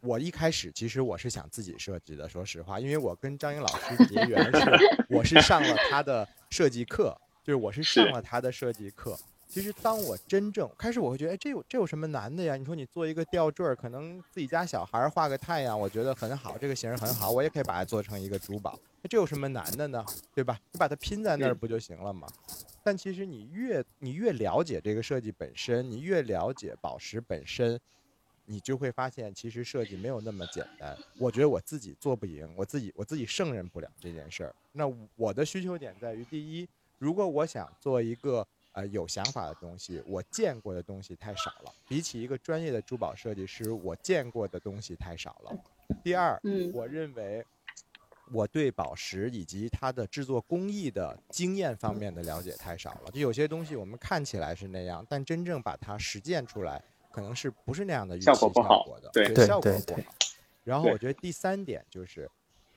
[0.00, 2.28] 我一开始其实我是想自己设计的。
[2.28, 4.60] 说实话，因为我跟张英老师结缘是
[5.08, 9.16] 我是上了他的设计课，就是我是上了他的设计课。
[9.48, 12.56] 其实当我真正开始，我会觉得，哎，这有这有什么难的呀？
[12.56, 18.78] 你说你做一个吊坠儿，可能自己家小孩画个太阳，我觉得很好，这个形很好，我也可以把它做成一个珠宝。
[19.02, 20.04] 那这有什么难的呢？
[20.34, 20.58] 对吧？
[20.70, 22.26] 你把它拼在那儿不就行了吗？
[22.84, 27.78] 但其实你越你越了解这个设计本身，你越了解宝石本身，
[28.46, 30.96] 你就会发现，其实设计没有那么简单。
[31.18, 34.54] 我觉得我自己做不赢，我自己我自己胜任不了这件事儿。
[34.72, 34.84] 那
[35.16, 38.46] 我的需求点在于，第一，如果我想做一个。
[38.74, 41.70] 呃，有想法的东西，我见过的东西太少了。
[41.86, 45.54] 比起一个专业的珠宝设计师，我见过的东西太少了。
[46.02, 46.40] 第二，
[46.72, 47.44] 我认为
[48.30, 53.10] 我对宝石以及它的制作工艺的经验方面的了解太少了。
[53.10, 60.14] 就有些东西我们看起来是那样，但真正把它实践出来，可能是不是那样的预期效果的，对效果不好。
[60.64, 62.30] 然后我觉得第三点就是，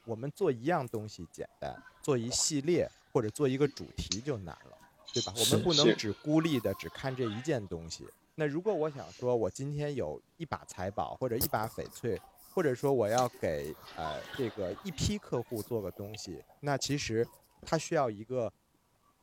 [0.05, 4.77] 我们做一样东西简单，做一系列或者做一个主题就难了。
[5.13, 5.33] 对吧？
[5.37, 8.05] 我们不能只孤立的只看这一件东西。
[8.33, 12.19] 那如果我想说，我今天有一把财宝或者一把翡翠，
[12.55, 17.27] 或者说我要给呃这个一批客户做个东西，那其实
[17.61, 18.51] 它需要一个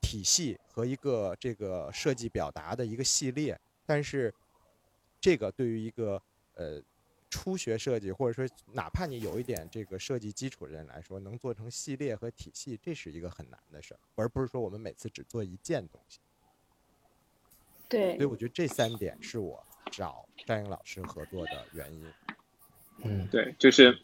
[0.02, 3.58] 体系和一个这个设计表达的一个系列。
[3.86, 4.32] 但是
[5.18, 6.22] 这个对于一个
[6.56, 6.78] 呃
[7.30, 16.20] 初学设计，或者说哪怕你有一点这个设计基础的人来说，能做成系列和体系，这是一个很难的事儿，而不是说我们每次只做一件东西。
[17.88, 22.12] 对，所以我觉得这三点是我找张颖老师合作的原因。
[23.04, 23.98] 嗯，对，就是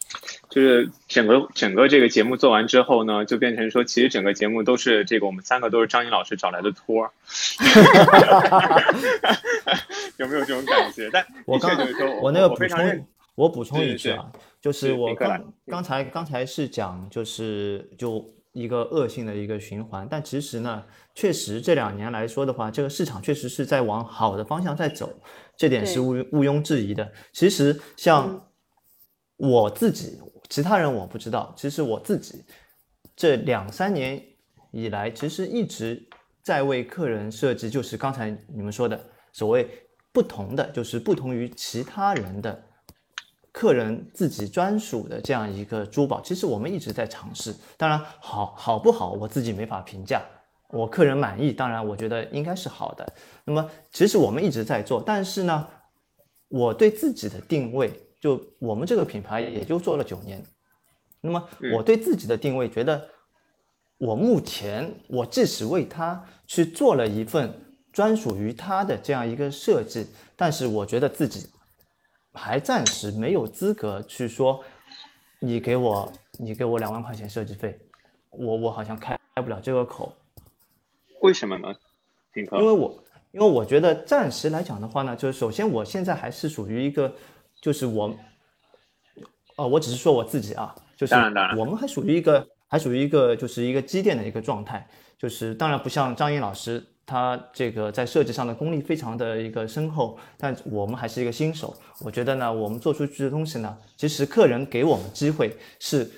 [0.49, 7.11] 就是整个整个这个节目做完之后呢，就变成说，其实整个节目都是这个我们三个都是张颖老师找来的托儿，
[10.17, 11.09] 有没有这种感觉？
[11.13, 11.71] 但我刚
[12.21, 14.29] 我那个补充，我补充一句啊，
[14.61, 20.83] 就是我刚刚才刚才是讲就是就一个恶性的一个循环，但其实呢，
[21.15, 25.09] 确实这两年来说的话，这个市场确实是在往好的方向在走，
[25.55, 27.09] 这点是毋毋庸置疑的。
[27.31, 28.45] 其实像。
[29.39, 31.53] 我自己，其他人我不知道。
[31.55, 32.43] 其实我自己
[33.15, 34.21] 这两三年
[34.71, 36.05] 以来，其实一直
[36.43, 38.99] 在为客人设计，就是刚才你们说的
[39.31, 39.69] 所谓
[40.11, 42.61] 不同的，就是不同于其他人的
[43.53, 46.19] 客人自己专属的这样一个珠宝。
[46.19, 50.21] 其实我们一直在尝试，当然好好不好，我自己没法评价。
[50.67, 53.13] 我客人满意，当然我觉得应该是好的。
[53.45, 55.65] 那么其实我们一直在做，但是呢，
[56.49, 57.89] 我对自己的定位。
[58.19, 60.43] 就我们这个品牌也就做了九年，
[61.21, 63.09] 那么我对自己的定位觉得，
[63.97, 67.53] 我目前我即使为他去做了一份
[67.93, 70.05] 专属于他的这样一个设计，
[70.35, 71.47] 但是我觉得自己
[72.33, 74.61] 还暂时没有资格去说，
[75.39, 77.79] 你给我你给我两万块钱设计费，
[78.31, 80.13] 我我好像开开不了这个口。
[81.21, 81.73] 为什么呢？
[82.35, 87.15] 因为我因为我觉得暂时来讲的话呢，就是首先我现在还是属于一个。
[87.61, 88.15] 就是我，
[89.57, 91.13] 哦，我只是说我自己啊，就是
[91.57, 94.87] 我们还属于一个，还属于一个，就是一个积淀的一个状态。
[95.17, 101.75] 就是当然不像张英老师，他这个在设计上的功力非常的一个深厚，但我们还是一个新手。
[101.99, 106.09] 我觉得呢，我们做出去的东西呢，其实客人给我们机会是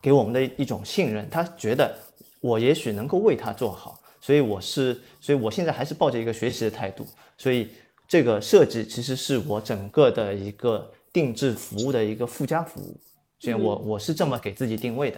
[0.00, 1.92] 给我们的一种信任，他觉得
[2.40, 7.04] 我也许能够为他做好，所以我是，所以我现在还是抱着一个学习的态度，
[7.36, 7.68] 所以。
[8.12, 13.00] 这个设计其实是我整个的一个定制服务的一个附加服务，
[13.38, 15.16] 所以我我是这么给自己定位的。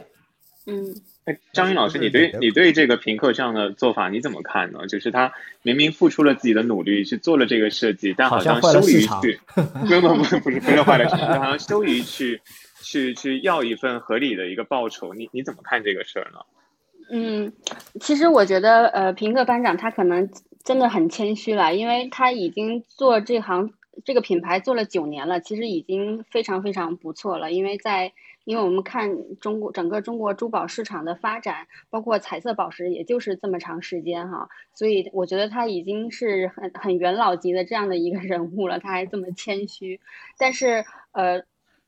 [0.66, 4.86] 嗯，哎，张云老师，你对你对这个评课这样的做法你怎么看呢？
[4.86, 9.62] 就是他明明付出了自己的努力去做了这个设计，但好像羞于去， 不
[10.00, 12.40] 不不不是不是坏了市场，好像羞于去
[12.80, 16.38] 去去要一份合理的一个报酬，你你怎么看这个事儿呢？
[17.10, 17.52] 嗯，
[18.00, 20.30] 其实我觉得呃，评课班长他可能。
[20.64, 23.72] 真的很谦虚了，因为他已经做这行
[24.04, 27.52] 这个品牌做了九年了，其实已经非常非常不错了。
[27.52, 28.12] 因为在
[28.44, 40.00] 因为我们看中国整个中国珠宝市场的发展，包括彩色宝石，也就是这么长时间哈，所以我觉得他已经是很很元老级的这样的一个人物了，他还这么谦虚。
[40.38, 41.42] 但是呃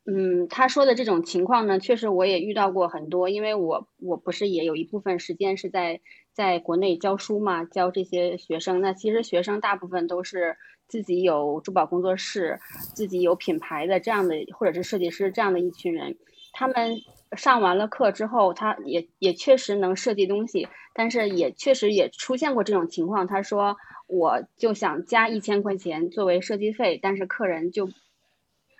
[0.06, 6.00] 嗯，他说的这种情况呢，确实我也遇到过很多，因为我我不是也有一部分时间是在。
[6.36, 8.82] 在国内教书嘛，教这些学生。
[8.82, 12.60] 那其实学生大部分都是自己有珠宝工作室、
[12.94, 16.18] 自己有品牌的这样的，或者是设计师这样的一群人。
[16.52, 16.98] 他们
[17.34, 23.26] 上完了课之后，他也也确实能设计东西，但是也确实也出现过这种情况。
[23.26, 27.88] 他说，我就想加一千块钱作为设计费，但是客人就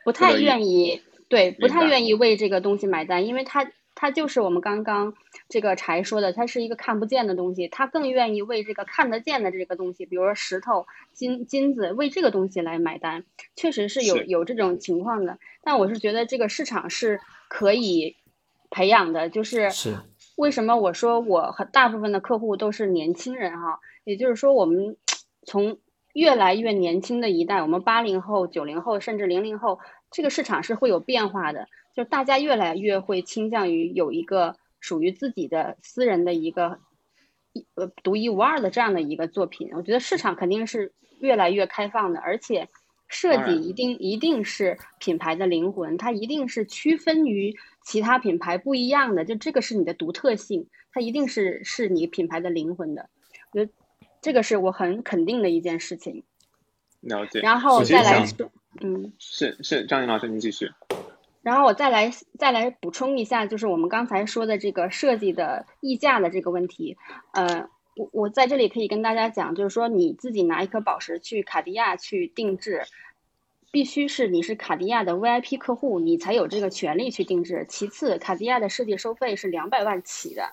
[0.05, 3.71] 不太愿意，对，不太愿意为这个东西买单，因为他。
[3.99, 5.15] 他就是我们刚刚
[5.49, 10.85] 这个柴说的，它是一个看不见的东西，他更愿意为这个看得见的这个东西，比如说石头、
[11.15, 15.39] 金金子，为这个东西来买单，确实是有有这种情况的。
[15.63, 18.17] 但我是觉得这个市场是可以
[18.69, 19.71] 培养的，就是
[20.37, 24.99] 为什么我说我和大部分的客户都是年轻人哈，也就是说我们
[25.47, 25.79] 从
[26.13, 29.81] 越来越年轻的一代，我们八零后、九零后甚至零零后，
[30.17, 31.69] 这个市场是会有变化的。
[31.95, 36.79] 就是大家越来越会倾向于有一个属于自己的私人的一个
[37.53, 42.69] 一呃独一无二的这样的一个作品，我觉得市场肯定是越来越开放的，而且
[43.09, 53.09] 设计一定一定是品牌的灵魂，它一定是区分于其他品牌不一样的，就这个是你的独特性，它一定是是你品牌的灵魂的，
[53.53, 53.73] 我觉得
[54.21, 56.25] 这个是我很肯定的一件事情。
[57.01, 57.41] 了解。
[57.41, 60.71] 然后再来说，嗯，是是张颖老师，您继续。
[61.43, 66.97] 然后我再来再来补充一下，就是我们刚才说的这个设计的溢价的这个问题。
[67.33, 72.83] 呃，我我在这里可以跟大家讲，就是说你自己拿一颗宝石去卡地亚去定制，
[73.71, 77.65] 必须是你是卡地亚的 VIP 客户，你才有这个权利去定制。
[77.69, 80.51] 其次，卡地亚的设计收费是两百万起的。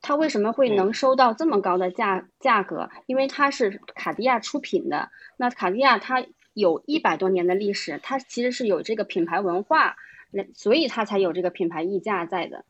[0.00, 2.90] 他为什么会能收到这么高的价价格？
[3.06, 5.10] 因为它是卡地亚出品的。
[5.38, 6.24] 那卡地亚它
[6.54, 9.96] 有一百多年的历史，它其实是有这个品牌文化，
[10.30, 12.64] 那所以它才有这个品牌溢价在的。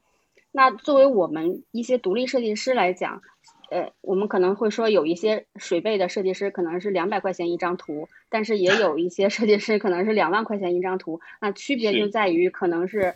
[0.50, 3.22] 那作为我们一些独立设计师来讲，
[3.70, 11.20] 呃，我们可能会说有一些水贝的设计师可能是两百块钱一张图，但是也有一些设计师可能是两万块钱一张图。
[11.40, 13.14] 那区别就在于，可能是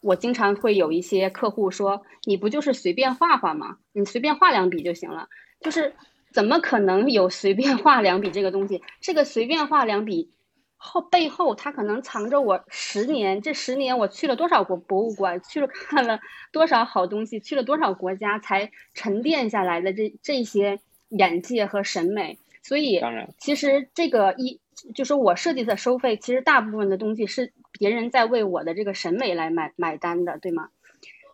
[0.00, 3.76] 我经常会有一些客户说，你不就是随便画画吗？
[3.92, 5.28] 你随便画两笔就行了。
[5.60, 5.92] 就是
[6.34, 8.82] 怎么可能有随便画两笔这个东西？
[9.00, 10.32] 这个随便画两笔。
[10.76, 13.40] 后背后，它可能藏着我十年。
[13.40, 16.18] 这十年，我去了多少国博物馆，去了看了
[16.52, 22.36] 多少好东西，去了多少国家，才沉淀下来的这这些眼界和审美。
[22.62, 24.60] 所以，当然，其实这个一
[24.92, 30.68] 就是我设计的收费，其实大部分的东西是别人在为我的这个审美来买买单的，对吗？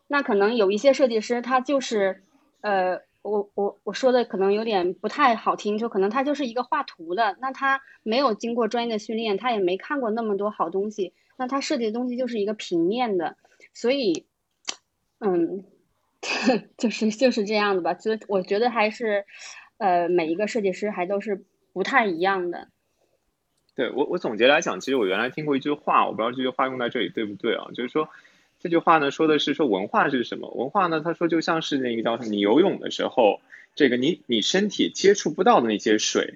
[0.06, 2.22] 那可能有一些设计师，他就是
[2.60, 3.00] 呃。
[3.22, 13.36] 我我我说的可能有点不太好听，就可能他就是一个画图的，那他没有经过专业的训练，他也没看过那么多好东西，那他设计的东西就是一个平面的，
[13.74, 14.26] 所以，
[15.18, 15.64] 嗯，
[16.78, 17.94] 就是就是这样的吧。
[17.94, 19.26] 所以我觉得还是，
[19.76, 22.68] 呃，每一个设计师还都是不太一样的。
[23.74, 27.66] 对我我总结来讲，其实我原来听过一句话，我不知道这句话用在这里对不对啊？
[27.74, 28.08] 就是说。
[28.60, 30.50] 这句话呢，说的是说文化是什么？
[30.50, 32.28] 文化呢，他说就像是那个叫什么？
[32.28, 33.40] 你游泳的时候，
[33.74, 36.34] 这个你你身体接触不到的那些水，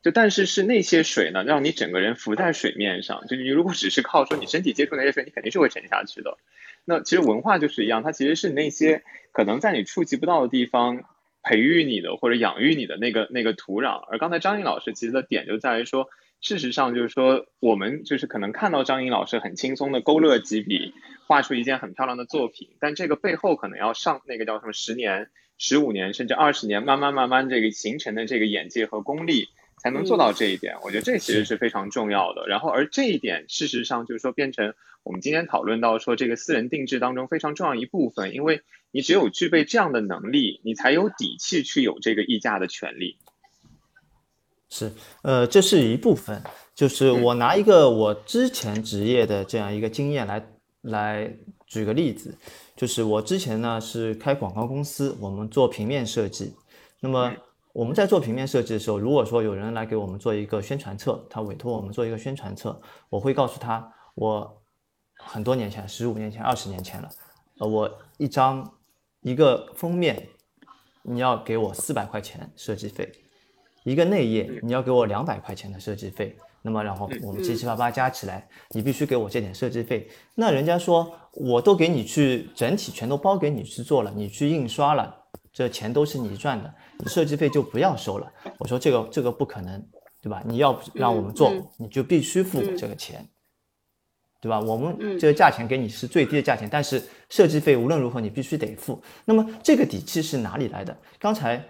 [0.00, 3.26] 就但是是那些水呢，让你整个人浮在水面上。
[3.26, 6.38] 就你如果只是靠说你身体接触那些水，你肯定是会沉下去的。
[6.84, 9.02] 那其实文化就是一样，它其实是那些
[9.32, 11.02] 可能在你触及不到的地方
[11.42, 13.96] 培育你的或者养育你的那个那个土壤。
[14.08, 16.08] 而刚才张颖老师其实的点就在于说。
[16.40, 20.92] 事实上，就是说，我们就是可能看到张颖老师很轻松的勾勒几笔，
[21.26, 29.48] 画出一件很漂亮的作品，但这个背后可能要上那个叫什么十年、十五年，甚至二十年，慢慢慢慢这个形成的这个眼界和功力，
[29.82, 30.76] 才能做到这一点。
[30.82, 32.46] 我觉得这其实是非常重要的。
[32.46, 38.60] 然后，而这一点，事实上就是说，变成我们今天讨论到说这个私人定制当中非常重要一部分，因为
[38.92, 43.18] 你只有具备这样的能力，你才有底气去有这个议价的权利。
[44.76, 46.42] 是，呃，这是一部分，
[46.74, 50.46] 就是我拿一个我之前职业的这样一个经验来
[50.82, 51.34] 来
[51.66, 52.36] 举个例子，
[52.76, 56.54] 就是我之前呢是开广告公司，我们做平面设计，
[57.00, 57.32] 那么
[57.72, 64.62] 我们在做平面设计的时候，如果说有人来给我们做一个宣传册，他委托我们做一个宣传册，我会告诉他，我
[65.16, 67.08] 很多年前，十五年前、二十年前了，
[67.60, 68.70] 呃，我一张
[69.22, 70.28] 一个封面，
[71.02, 73.10] 你要给我四百块钱设计费。
[73.86, 80.10] 一个内页你要给我两百块钱的设计费，那么然后我们七七八八加起来，你必须给我这点设计费。
[80.34, 85.16] 那人家说我都给你去整体全都包给你去做了，你去印刷了，
[85.52, 88.28] 这钱都是你赚的，你设计费就不要收了。
[88.58, 89.80] 我说这个这个不可能，
[90.20, 90.42] 对吧？
[90.44, 93.24] 你要让我们做，你就必须付我这个钱，
[94.40, 94.58] 对吧？
[94.58, 99.00] 我们这个价钱给你是最低的价钱，但是设计费无论如何你必须得付。
[99.24, 100.98] 那么这个底气是哪里来的？
[101.20, 101.64] 刚才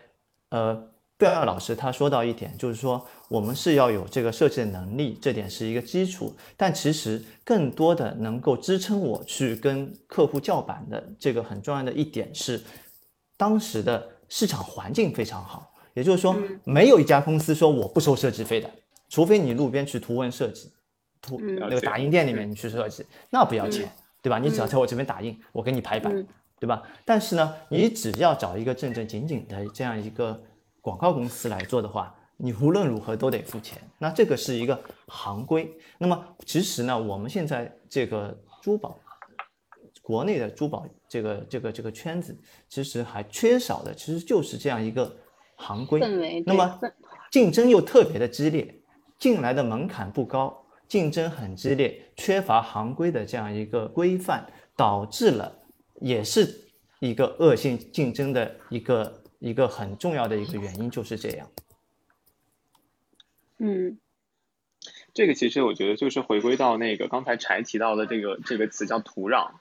[0.49, 0.83] 呃。
[1.19, 6.35] 贝尔老师他说到一点，就是说我们是要有这个设计的能力，这点是一个基础。
[6.59, 12.63] 但其实更多的能够支撑我去跟客户叫板的这个很重要的一点是，
[13.39, 15.73] 当时的市场环境非常好。
[15.95, 18.71] 也就是说，没有一家公司说我不收设计费的，
[19.09, 20.71] 除非你路边去图文设计，
[21.23, 24.39] 图那个打印店里面你去设计，那不要钱，对吧？
[24.39, 26.13] 你只要在我这边打印，我给你排版，
[26.61, 26.83] 对吧？
[27.07, 30.39] 但是呢，你只要找一个正正经经的这样一个。
[30.87, 33.77] 广告公司来做的话，你无论如何都得付钱。
[33.99, 35.69] 那这个是一个行规。
[35.99, 38.97] 那么其实呢，我们现在这个珠宝，
[40.01, 45.13] 国内的珠宝这个这个这个圈子，其实还缺少的，其实就是这样一个
[45.57, 45.99] 行规。
[46.47, 46.79] 那么
[47.33, 48.73] 竞争又特别的激烈，
[49.19, 54.47] 进来的门槛不高，竞争很激烈，缺乏行规的这样一个规范，
[54.77, 55.53] 导致了
[56.01, 56.49] 也是
[57.01, 59.21] 一个恶性竞争的一个。
[59.39, 61.51] 一个很重要的一个原因就是这样。
[63.59, 63.99] 嗯，
[65.15, 69.53] 这个其实我觉得就是回归到那个刚才柴提到的这个这个词叫土壤，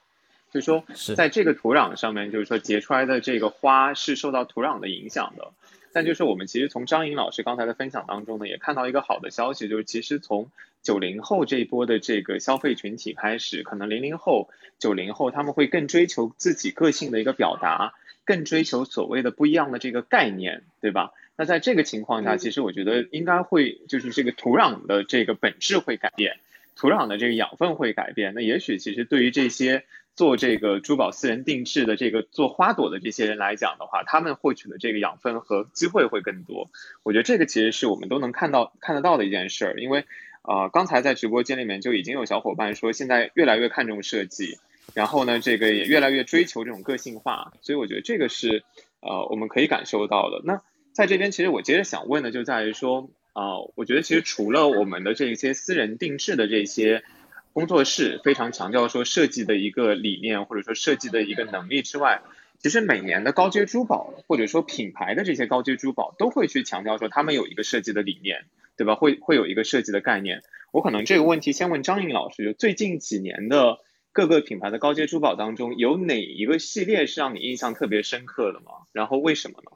[0.52, 0.84] 就是说
[1.14, 5.52] 在这个土壤上面，就是说结出来的这个花是受到土壤的影响的。
[5.92, 10.50] 但就是我们其实从张颖老师刚才的分享当中呢，也看到一个好的消息，就是其实从
[10.82, 17.94] 九零后这一波的这个消费群体开始，可能零零后、九零后他们会更追求自己个性的一个表达。
[18.26, 21.12] 更追求所谓的不一样的这个概念，对吧？
[21.36, 26.38] 那在这个情况下，其实我觉得应该会就是这个土壤的这个本质会改变，
[26.74, 28.34] 土壤的这个养分会改变。
[28.34, 36.70] 那也许其实对于这些做这个珠宝私人定制的这个做花朵的这些人来讲的话，他们获取的这个养分和机会会更多。
[37.02, 40.04] 我觉得这个其实是我们都能看到看得到的一件事儿，因为
[40.40, 44.58] 啊，刚才在直播间里面就已经有小伙伴说，现在越来越看重设计，
[44.94, 48.64] 然后呢，这个也越来越追求这种个性化，所以我觉得这个是
[49.00, 50.40] 呃我们可以感受到的。
[50.44, 50.62] 那
[50.92, 53.10] 在这边，其实我接着想问的就在于说。
[53.38, 57.04] 啊，我觉得其实除了我们的这一些私人定制的这些
[57.52, 62.22] 工作室非常强调说设计的一个理念或者说设计的一个能力之外，
[62.60, 68.94] 其实每年的高阶珠宝或者说品牌的这些高阶珠宝都会去强调说他们有一个设计的理念，对吧？
[68.94, 70.42] 会会有一个设计的概念。
[70.72, 73.80] 我可能这个问题先问张颖老师，就最近几年的
[74.16, 78.86] 各个品牌的高阶珠宝当中，有哪一个系列是让你印象特别深刻的吗？
[78.92, 79.72] 然后为什么呢？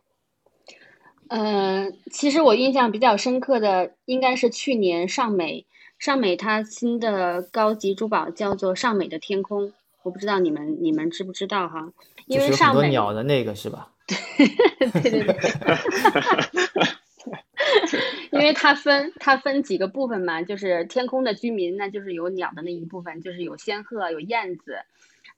[1.28, 5.66] 嗯，其实我印象比较深刻的应该是去年尚美，
[5.98, 11.92] 尚美它新的高级珠宝叫做尚美的天空，我不知道你们你们知不知道哈？
[12.26, 13.92] 因为尚美鸟的那个是吧？
[14.06, 14.16] 对
[15.02, 15.36] 对对，
[18.32, 24.78] 因为它分它分几个部分嘛，就是天空的居民，那就是有鸟的那一部分，就是有仙鹤有燕子。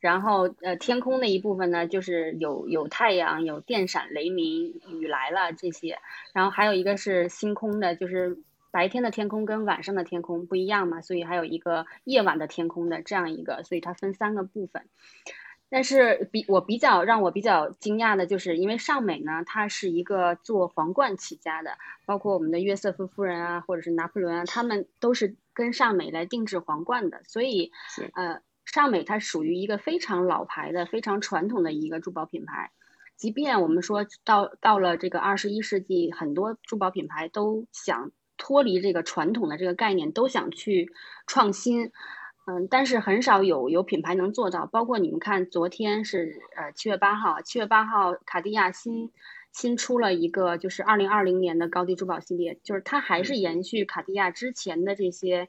[0.01, 5.97] 然后，呃，天空那一部分呢，就是有有太阳、有电闪雷鸣、雨来了这些。
[6.33, 8.37] 然后还有一个是星空的，就是
[8.73, 14.83] 白天的天空跟晚上的天空不一样嘛，所以还有一个夜晚的天空的这样一个，所以它分三个部分。
[15.73, 27.73] 但是比我比较让我比较惊讶的就是，因为尚美呢，它是一个做皇冠起家的，包括我们的约瑟夫夫人啊，或者是拿破仑啊，他们都是跟尚美来定制皇冠的，所以
[28.13, 28.43] 呃。
[28.65, 32.71] 尚美它属于一个非常老牌的、非常传统的一个珠宝品牌，
[33.17, 40.93] 即便我们说到到了这个二十一世纪，很多珠宝品牌都想脱离这个传统的这个概念，都想去
[41.27, 41.91] 创新，
[42.45, 44.67] 嗯，但是很少有有品牌能做到。
[44.67, 49.11] 包括你们看，昨天是呃七月八号，七月八号卡地亚新
[49.53, 55.49] 新出了一个就是二零二零年的高低珠宝系列，就是它还是延续卡地亚之前的这些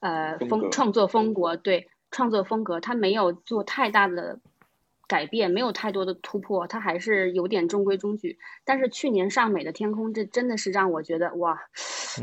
[0.00, 1.88] 呃风创作风格，对。
[2.14, 4.38] 创作风格，它没有做太大的
[5.08, 8.38] 改变，没有太多的突破，它还是有点中规中矩。
[8.64, 11.58] 但是去年尚美的天空，这真的是让我觉得哇，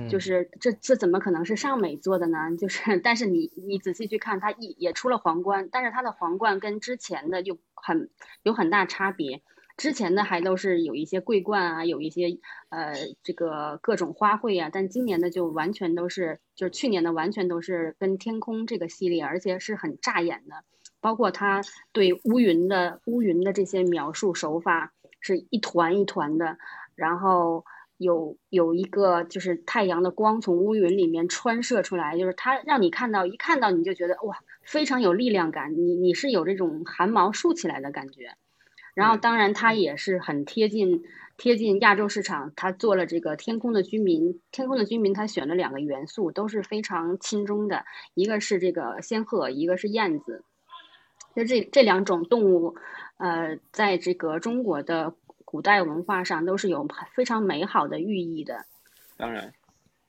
[0.10, 2.38] 就是这这怎么可能是尚美做的呢？
[2.58, 8.10] 就是，但是你你仔细去看，它一也出了皇冠，但是它的皇冠跟之前的就很
[8.44, 9.42] 有很大差别。
[9.78, 20.66] 之前的还都是有一些桂冠啊，有一些呃这个各种花卉啊，但今年的就完全都是，就是去年的完全都是跟天空这个系列，而且是很扎眼的，
[21.02, 26.58] 包括他对乌云的乌云的这些描述手法是一团一团的，
[26.96, 27.66] 然后
[27.98, 38.36] 有有一个就是太阳的光从乌云里面穿射出来，就是他让你看到一看到你就觉得哇非常有力量感，你你是有这种汗毛竖起来的感觉。
[38.96, 41.04] 然后，当然，它也是很贴近
[41.38, 42.52] 贴近亚洲市场。
[42.58, 50.44] 他做了这个天空的居民，天空的居民，他选了两个元素，都是非常亲中的，一个是这个仙鹤，一个是燕子。
[51.36, 52.76] 就这这两种动物，
[53.18, 55.14] 呃，在这个中国的
[55.46, 58.66] 古代文化上都是有非常美好的寓意的。
[59.18, 59.54] 当然，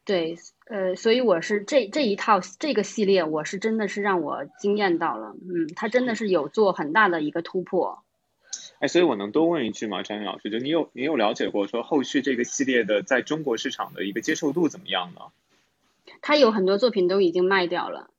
[0.04, 5.34] 对，呃，所以我是这这一套这个系列，我是真的是让我惊艳到了。
[5.42, 8.02] 嗯，它真的是有做很大的一个突破。
[8.78, 10.48] 哎，所以我能多问一句吗，张云老师？
[10.50, 15.20] 就你有你有了解过说后续这个系列的在中国市场的一个接受度怎么样呢？
[16.22, 18.10] 他有很多作品都已经卖掉了。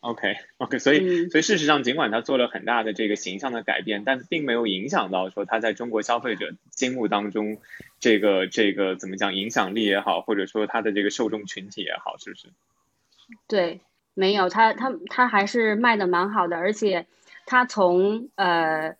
[0.00, 7.58] OK OK，所以所以事实上，尽管他做了很大的这个形象的改变，但并没有影响到说他在中国消费者心目当中
[7.98, 12.48] 这个这个怎么讲影响力也好，或者说他的这个受众群体也好，是不是？
[13.46, 13.80] 对，
[14.14, 17.06] 没有他他他还是卖的蛮好的，而且
[17.46, 18.96] 他从呃。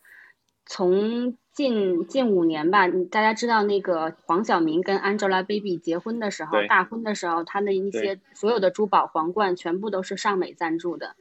[0.67, 11.15] 从近近五年吧，大家知道那个黄晓明跟 Angelababy 结婚的时候，大婚的时候，他的一些所有的珠宝皇冠全部都是尚美赞助的，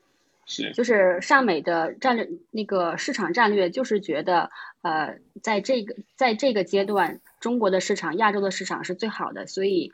[0.47, 4.51] 是，就是尚美的战略那个市场战略就是觉得，
[4.83, 9.93] 呃，在这个在这个阶段，中国的市场、亚洲的市场是最好的，所以。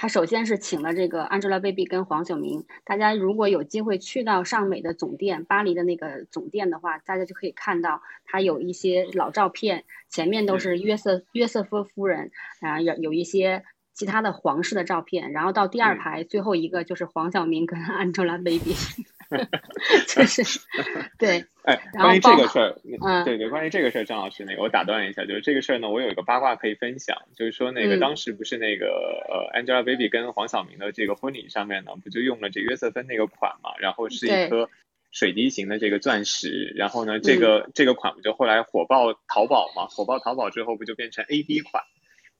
[0.00, 12.30] 他首先是请了这个 Angelababy 跟黄晓明，大家如果有机会去到尚美的总店，巴黎的那个总店的话，大家就可以看到他有一些老照片，前面都是约瑟约瑟夫夫人，
[12.60, 13.64] 然后有有一些
[13.98, 19.04] 其他的皇室的照片，然后到第二排最后一个就是黄晓明跟 Angelababy。
[20.06, 20.60] 就是，
[21.18, 28.86] 对，哎，关于这个事儿，嗯，对对，关于这个事儿，张老师，那个我打断一下，就是这个事儿呢，我有一个八卦可以分享，就是说那个当时不是那个
[29.28, 34.70] 呃，Angelababy 跟黄晓明的这个婚礼上面呢，不就用了这约瑟芬那个款嘛，然后是一颗
[35.10, 39.88] 水滴型的这个钻石，然后呢，这个这个款不就后来火爆淘宝嘛？
[39.88, 41.84] 火爆淘宝之后不就变成 A B 款？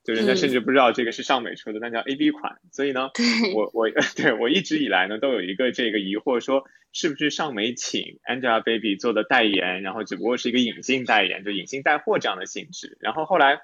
[0.09, 2.57] 就人家甚至不知道这个是尚美出的，那叫 A B 款。
[2.73, 3.11] 所以呢，
[3.55, 12.97] 我我 对我一直以来呢都有一个这个疑惑，说是不是尚美请 Angelababy 做的代言，然后只不过是一个隐性代言，就隐性带货这样的性质。
[13.01, 13.57] 然后后来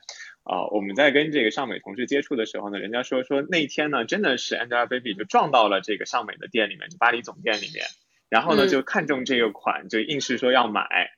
[0.42, 7.86] 啊，我们在跟这个尚美同事接触的时候呢，人家说说那天呢真的是 Angelababy 就撞到了这个尚美的店里面，就巴黎总店里面，
[8.28, 11.10] 然后呢就看中这个款，就硬是说要买。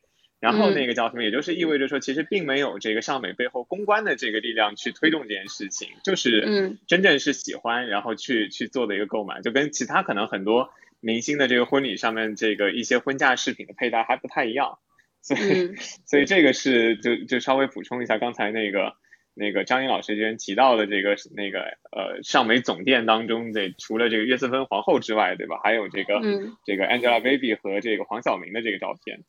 [0.47, 1.25] 然后那个叫什么？
[1.25, 10.71] 也就是意味着说，其实并没有这个尚美背后公关的这个力量去推动这件事情，就是真正是喜欢，然后去去做的一个购买，就跟其他可能很多
[11.01, 14.79] 明星的这个婚礼上面这个一些婚嫁饰品的佩戴还不太一样。
[15.21, 15.75] 所以，
[16.07, 18.95] 所以这个是就就稍微补充一下刚才那个
[19.35, 21.59] 那个张英老师之前提到的这个那个
[21.91, 25.59] 呃尚美总店当中的除了这个约瑟芬皇后之外，对吧？
[25.65, 26.21] 还有这个
[26.65, 29.25] 这个 Angelababy 和这个黄晓明的这个照片。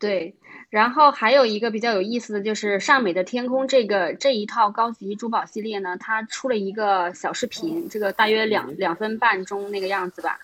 [0.00, 0.34] 对，
[0.70, 10.40] 然后还有一个比较有意思的就是尚美的天空这个这一套高级珠宝系列呢，它出了一个小视频，这个大约两两分半钟那个样子吧，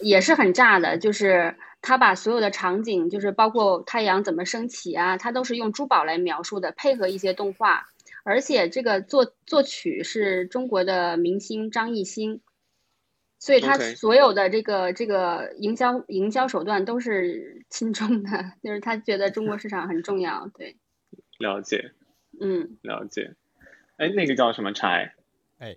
[0.00, 7.88] 也是很炸的，就是它把所有的场景，就是包括太阳怎么升起啊，它都是用珠宝来描述的，配合一些动画，
[8.22, 12.40] 而且这个作作曲是中国的明星张艺兴。
[13.40, 18.30] 所以他所有的这个这个营销营销手段都是轻重的，
[18.62, 20.76] 就是他觉得中国市场很重要，对。
[21.38, 21.92] 了解。
[22.40, 22.78] 嗯。
[22.82, 23.34] 了解。
[23.96, 25.14] 哎，那个叫什么柴？
[25.58, 25.76] 哎。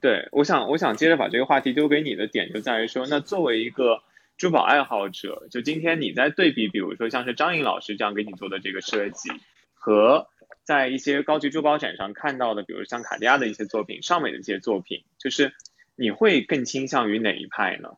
[0.00, 4.04] 对，我想我想接着把这个话题丢给你的点就在于说，那作为一个
[4.36, 9.30] 珠宝爱好者，就今天你在对比，比如说像是张颖老师这样给你做的这个设计，
[9.74, 10.28] 和
[10.62, 15.52] 在一些高级珠宝展上看到的，比如像卡地亚的一些作品、尚美的一些作品，就是。
[15.98, 17.88] 你会更倾向于哪一派呢？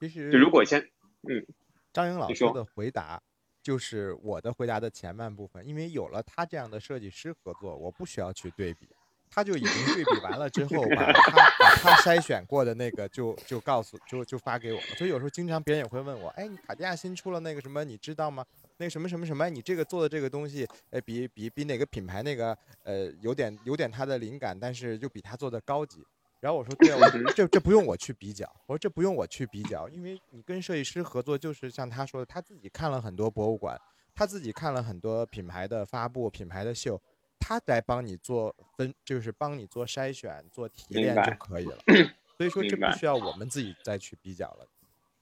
[0.00, 0.80] 其实，就如果先，
[1.28, 1.46] 嗯，
[1.92, 3.22] 张英老师的回答
[3.62, 8.88] 就是我的回答的前半部分，因为有了他这样的设计师合作，我不需要去对比，
[9.30, 14.86] 他就已经对比完了之后， 把他把他筛选过的那个就就告诉就就发给我了。
[14.96, 18.42] 所以有时候经常别人也会问我，哎，你卡地亚新出了那个什么，你知道吗？
[18.78, 26.02] 那个什么什么什么，你这个做的这个东西，呃，比比比哪个品牌那个呃有点有点它的灵感，但是又比他做的高级。
[26.42, 33.80] 然后我说，对啊，我说 这这不用我去比较，我说这不用我去比较，因为你跟设计师合作，就是像他说的，他自己看了很多博物馆，
[34.12, 37.00] 他自己看了很多品牌的发布、品牌的秀，
[37.38, 41.78] 他来帮你做分，就是帮你做筛选、做提炼就可以了。
[42.36, 44.66] 所以说这不需要我们自己再去比较了。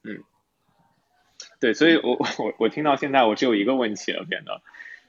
[0.05, 0.25] 嗯，
[1.59, 4.63] 对，所以我我我听到现在我只有一个问题了，变得。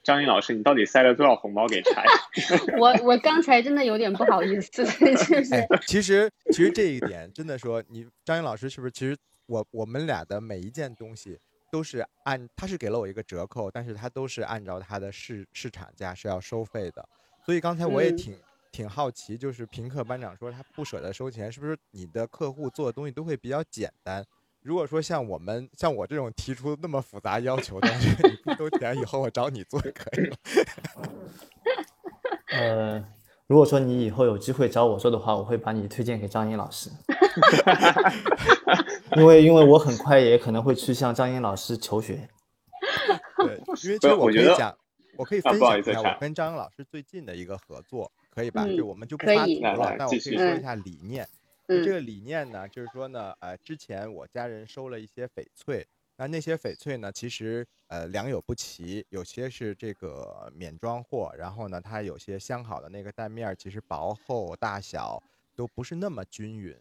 [0.04, 2.04] 张颖老师，你到底塞了多少红包给柴？
[2.80, 5.68] 我我刚才真的有点不好意思，就是。
[5.88, 8.92] 其实其实这一点真的说，你张颖老师是不是？
[8.92, 11.38] 其实我我们俩的每一件东西
[11.72, 17.08] 都是按，他是给了我一个折扣，但是他都是按照他的市市场价是要收费的。
[17.46, 18.36] 所以刚才我也挺
[18.72, 24.26] 挺好奇，就是平克班长说他不舍得收钱，是不是你的客户做的东西都会比较简单？
[24.62, 30.38] 如果说像我们像我这种提出那么复杂要求的，你不收钱，以后我找你做可以了。
[32.54, 33.04] 呃，
[33.48, 36.92] 如果说你以后有机会找我做的话，我会把你推荐给张英老师。
[39.18, 42.30] 因为因为我很快也可能会去向张英老师求学。
[43.38, 44.78] 对，因为其实我可以讲，
[45.18, 48.68] 我可以分享一下我跟张英老师最近的一个合作，可以吧？
[48.68, 51.28] 就我们就不发图了，但我可以说一下理念。
[51.68, 55.88] 这个理念呢，就是说呢，呃，之前我家人收了一些翡翠，
[56.18, 65.22] 那那些翡翠呢，其实呃良莠不齐，有些是这个免装货，然后呢，它有些镶好的那个蛋面，其实薄厚大小
[65.56, 66.78] 都不是那么均匀。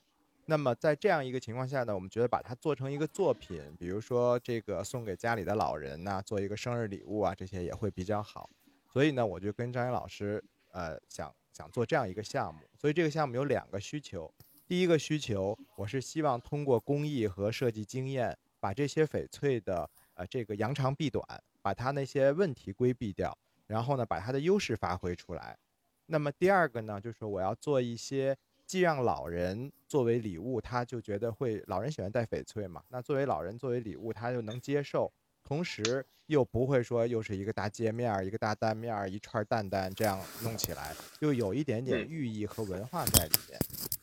[0.47, 8.51] 那么在这样一个情况下呢，我们觉得把它做成一个作品，比如说这个送给家里的老人呐，做一个生日礼物啊，这些也会比较好。
[8.93, 12.63] 所以呢，我就跟张岩老师，呃，想想做这样一个项目。
[12.77, 14.33] 所以这个项目有两个需求。
[14.71, 21.25] 第一个需求，我是希望通过工艺和设计经验，把这些翡翠的呃这个扬长避短，
[21.61, 25.59] 把它那些问题规避掉，然后呢，把它的优势发挥出来。
[26.07, 35.13] 那么第二个呢，就是我要做一些既让老人作为礼物，他就觉得会老人喜欢戴翡翠嘛，那作为老人作为礼物，他就能接受，
[35.43, 43.59] 同时又不会说又是一个大戒面一个大蛋面一串蛋蛋这样弄起来，又有一点点寓意和文化在里面。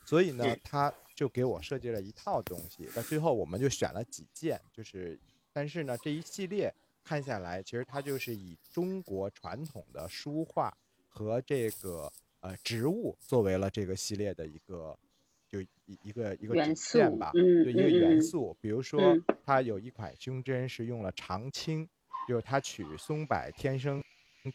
[0.08, 2.88] 所以呢，他就给我设计了一套东西。
[2.96, 5.20] 那最后我们就选了几件，就是，
[5.52, 10.74] 但是呢，这一系列看下来，其实它就是以中国传统的书画
[11.10, 14.98] 和这个呃植物作为了这个系列的一个
[15.50, 15.68] 就一
[16.04, 18.56] 一个一个元素吧，嗯，就一个元素。
[18.62, 19.02] 比如说，
[19.44, 21.86] 它有一款胸针是用了长青，
[22.30, 24.02] 就是它取松柏天生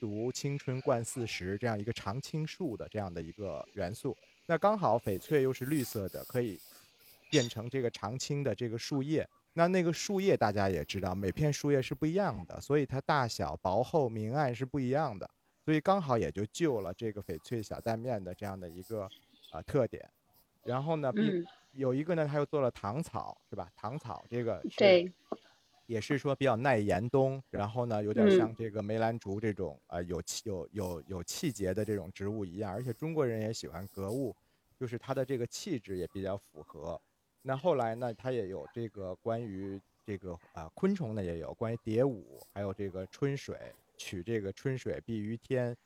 [0.01, 4.17] 毒青春冠四十这样一个常青树的这样的一个元素。
[4.47, 6.59] 那刚好翡翠又是绿色的，可以
[7.31, 9.29] 变成这个常青的这个树叶。
[9.55, 15.29] 那那个树叶大家也知道，每片树叶是不一样的，所以它大小、薄厚、明暗是不一样的。
[15.65, 19.09] 所以刚好也就救了这个翡翠小蛋面的这样的一个
[19.53, 20.09] 呃特点。
[20.65, 21.13] 然后呢，
[21.73, 23.71] 有一个呢，他又做了糖草，是吧？
[23.77, 25.13] 糖草这个对，
[25.87, 32.73] 也是说比较耐严冬，然后呢，有点像这个梅兰竹这种呃有气有有有气节的这种植物一样。
[32.73, 34.35] 而且中国人也喜欢格物，
[34.77, 37.01] 就是它的这个气质也比较符合。
[37.43, 43.57] 那后来呢，它也有这个关于这个啊昆虫呢，也有关于蝶舞，还有这个春水，
[43.97, 45.77] 取这个春水碧于天，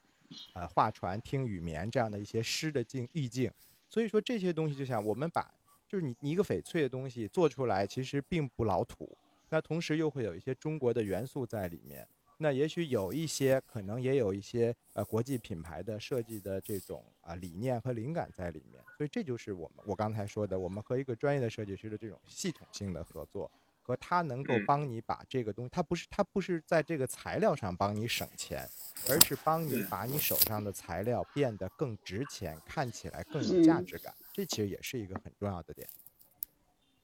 [0.54, 3.50] 呃画船听雨眠这样的一些诗的境意境。
[3.88, 5.50] 所以说这些东西就像我们把
[5.88, 9.16] 就是你你一个翡翠的东西做出来，其实并不老土，
[9.56, 12.06] 那同时又会有一些中国的元素在里面。
[12.36, 23.50] 那也许有一些，可能也有一些呃国际品牌的设计的这种啊理念和灵感在里面，所以这就是我们我刚才说的，我们和一个专业的设计师的这种系统性的合作，
[23.80, 28.68] 和他能够帮你把这个东西，他不是他不是在这个材料上帮你省钱，
[29.08, 35.88] 而是帮你把你手上的材料变得更值钱，看起来更有价值感，这其实也是一个很重要的点。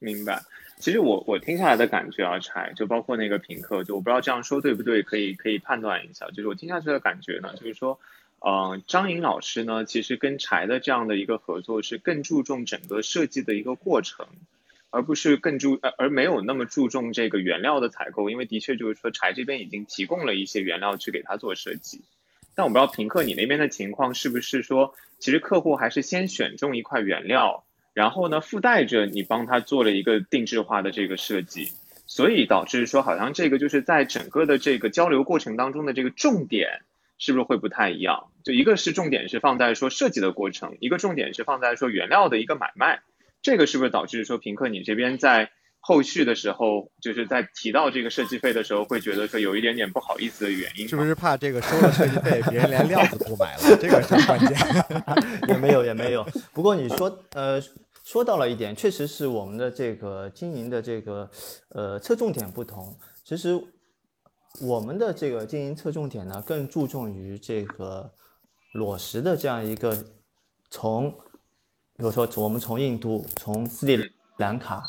[0.02, 0.42] 明白，
[0.78, 6.26] 其实我我听下来的感觉啊，柴就包括那个品客，就我不知道这样说对不对，可以可以判断一下。
[6.30, 8.00] 就是我听下去的感觉呢，就是说，
[8.40, 14.26] 呃，张颖老师呢，其实跟柴的这样的一个合作是更注重整个设计的一个过程，
[14.90, 22.02] 而不是更注呃而没有那么注重这个原料的采购，因为的确就是说柴这边已经提供了一些原料去给他做设计。
[22.54, 27.64] 但我不知道平客你那边的情况是不是说，其实客户还是先选中一块原料。
[27.94, 31.72] 然后呢，附带着你帮他做了一个定制化的这个设计，
[32.06, 36.80] 所以导致说好像这个就是在整个的这个交流过程当中的这个重点
[37.18, 38.28] 是不是会不太一样？
[38.42, 43.02] 就一个是重点是放在说设计的过程，一个重点是放在说原料的一个买卖，
[43.42, 45.50] 这个是不是导致说平克你这边在
[45.82, 50.88] 后续的时候，就是在提到这个设计费的时候，会觉得说有一点点不好意思的原因？
[50.88, 53.76] 是不是怕这个收了设计费，别人连料子不买了？
[53.76, 54.56] 这个是关键。
[55.48, 57.62] 也没有也没有，不过你说呃。
[58.04, 61.30] 说到了一点，确实是我们的这个经营的这个
[61.68, 62.98] 呃侧重点不同。
[63.22, 63.56] 其实
[64.60, 68.10] 我们的这个经营侧重点呢，更注重于这个
[68.72, 69.96] 裸石的这样一个
[70.68, 71.12] 从，
[71.96, 74.82] 比如说我们从印度、从斯里兰卡、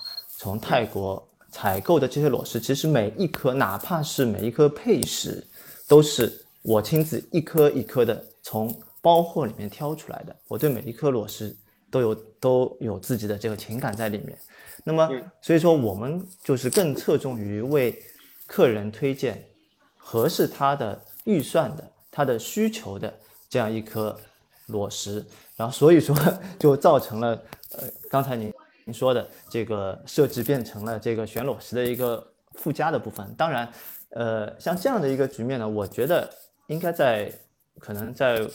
[0.43, 5.41] 从泰国采购的这些裸石，其实每一颗，哪怕是每一颗配石，
[5.87, 10.35] 都是我亲自一颗一颗的从包货里面挑出来的。
[10.49, 11.55] 我对每一颗裸石。
[11.89, 14.35] 都有都有自己的这个情感在里面，
[14.83, 15.07] 那么
[15.43, 18.01] 所以说我们就是更侧重于为
[18.47, 19.47] 客人推荐
[19.95, 23.13] 合适他的预算的、他的需求的
[23.47, 24.19] 这样一颗
[24.65, 25.23] 裸石，
[25.55, 26.15] 然后所以说
[26.57, 27.39] 就造成了
[27.73, 28.51] 呃刚才您
[28.85, 33.33] 您说的这个设置变成了这个选裸石的一个附加的部分。
[33.35, 33.71] 当然，
[34.09, 36.29] 呃像这样的一个局面呢，我觉得
[36.67, 37.31] 应该在
[37.79, 38.47] 可能在。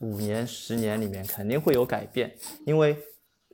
[0.00, 2.32] 五年、十年里面肯定会有改变，
[2.64, 2.96] 因为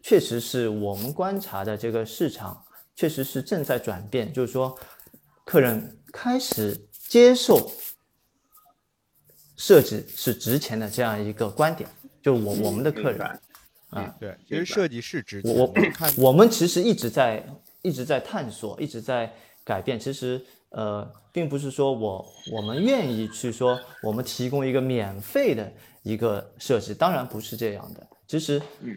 [0.03, 2.63] 确实是我们观察的这个市场
[2.95, 4.79] 确实是正在转变，就是说，
[5.47, 7.73] 客人开始接受
[9.57, 11.89] 设计是值钱的这样一个观点，
[12.23, 13.41] 就我我们的客人
[13.95, 15.55] 啊，对，其实设计是值钱。
[15.55, 15.75] 我
[16.17, 17.45] 我们其实一直在
[17.83, 19.33] 一直在探索，一直在
[19.65, 19.99] 改变。
[19.99, 20.41] 其实
[20.71, 25.73] 呃，并不是说我我们愿意去说我们提供一个免费的。
[26.05, 28.95] 一个设计当然不是这样的，其实，嗯，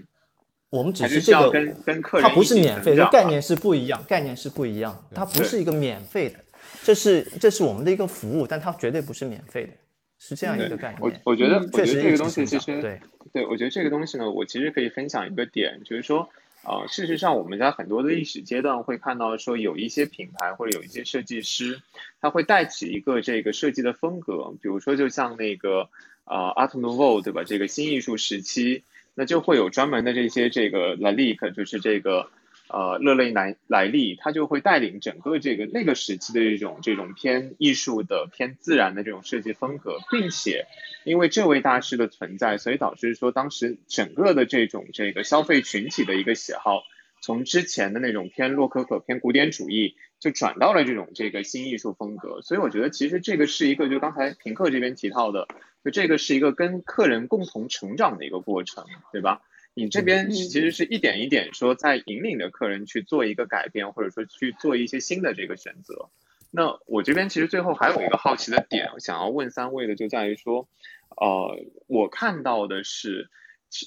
[0.69, 6.37] 我们只是这个，跟跟客人，它不是免费的概念是不一样，概念是不一样，它不是一个免费的，
[6.83, 9.73] 这是这是我们的一个服务，但它绝对不是免费的，
[10.19, 11.01] 是这样一个概念。
[11.01, 12.99] 我我觉得，我觉得这个东西其实对
[13.33, 16.29] 对，我觉得这个东西呢，我其实可以分享一个点，就是说，
[16.63, 21.81] 啊，事实上我们在很多的历史阶段会看到说，有一些品牌或者有一些设计师，
[22.21, 25.89] 他会带起一个这个设计的风格，比如说就像那个。
[26.29, 27.45] 啊，Art Nouveau 对吧？
[27.45, 28.83] 这个新艺术时期，
[29.15, 32.29] 那就会有专门的这些这个 Lalique，就是这个
[32.69, 40.65] 呃勒雷莱莱利，他就会带领整个这个那个时期的这种这种偏艺术的、偏自然的这种设计风格，并且
[41.03, 46.83] 因为这位大师的存在，所以导致说当时整个的这种这个消费群体的一个喜好，
[47.21, 49.95] 从之前的那种偏洛可可、偏古典主义。
[50.19, 55.47] 就转到了这种这个新艺术风格，所以我觉得其实这个是一个，就刚才平克这边提到的，
[55.85, 59.43] 就这个是一个跟客人共同成长的一个过程，对吧？
[59.77, 66.09] 你这边其实是一点一点说在引领着客人去做一个改变，或者说去做一些新的这个选择。
[66.49, 70.67] 那我这边其实最后还有一个好奇的点，想要问三位的就在于说，
[71.15, 73.29] 呃，我看到的是，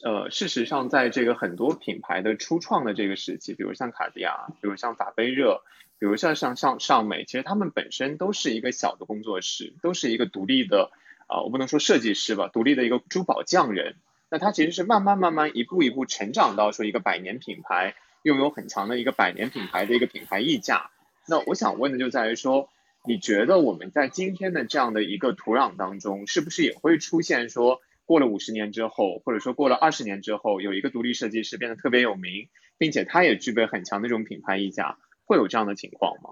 [0.04, 5.64] 呃，事实上在这个很多品牌的初创的这个时期，比如像卡地亚，比如像法杯热，
[5.98, 10.92] 比如像像像尚美，其实他们本身都是一个小的工作室，都是一个独立的，
[11.26, 13.96] 啊，我不能说设计师吧，独立的一个珠宝匠人。
[14.30, 20.90] 那它其实是慢慢慢慢一步一步成长到说一个百年品牌，拥有很强的一个百年品牌的一个品牌溢价。
[21.26, 22.68] 那我想问的就在于说，
[23.04, 36.30] 你觉得我们在今天的这样的一个土壤当中，是不是也会出现说，过了五十年之后，或者说过了二十年之后，有一个独立设计师变得特别有名，并且他也具备很强的这种品牌溢价，会有这样的情况吗？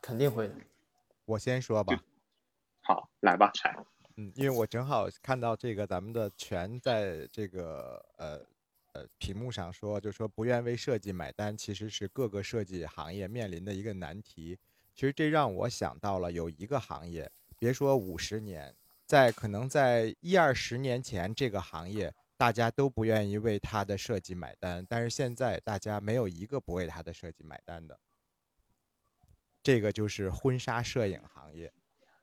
[0.00, 0.54] 肯定会的。
[1.24, 2.00] 我先说吧。
[2.82, 3.76] 好，来吧，柴。
[4.16, 8.40] 嗯，因为我正好看到这个咱们的全在这个呃
[8.92, 14.58] 呃屏幕上说，就说不愿为设计买单，其实是各个设计行业面临的一个难题。
[14.94, 18.74] 其实这让我想到了有一个行业，别说五十年，
[19.06, 27.98] 在可能在一二十年前，这个行业大家都不愿意为他的设计买单，但是现在大家没有一个不为他的设计买单的。
[29.62, 31.72] 这个就是婚纱摄影行业。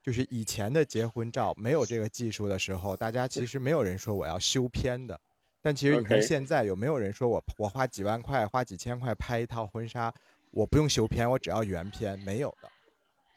[0.01, 5.19] 就是以前的结婚照没有这个技术的时候，大家其实没有人说我要修片的。
[5.61, 10.11] 但其实你看现在有没有人说我我花几万块、花几千块拍一套婚纱，
[10.51, 12.17] 我不用修片，我只要原片？
[12.19, 12.69] 没有的。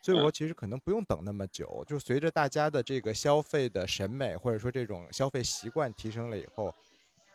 [0.00, 6.72] 所以我其实可能不用等那么久，就随着大家的这个消费的审美或者说这种消费习惯提升了以后，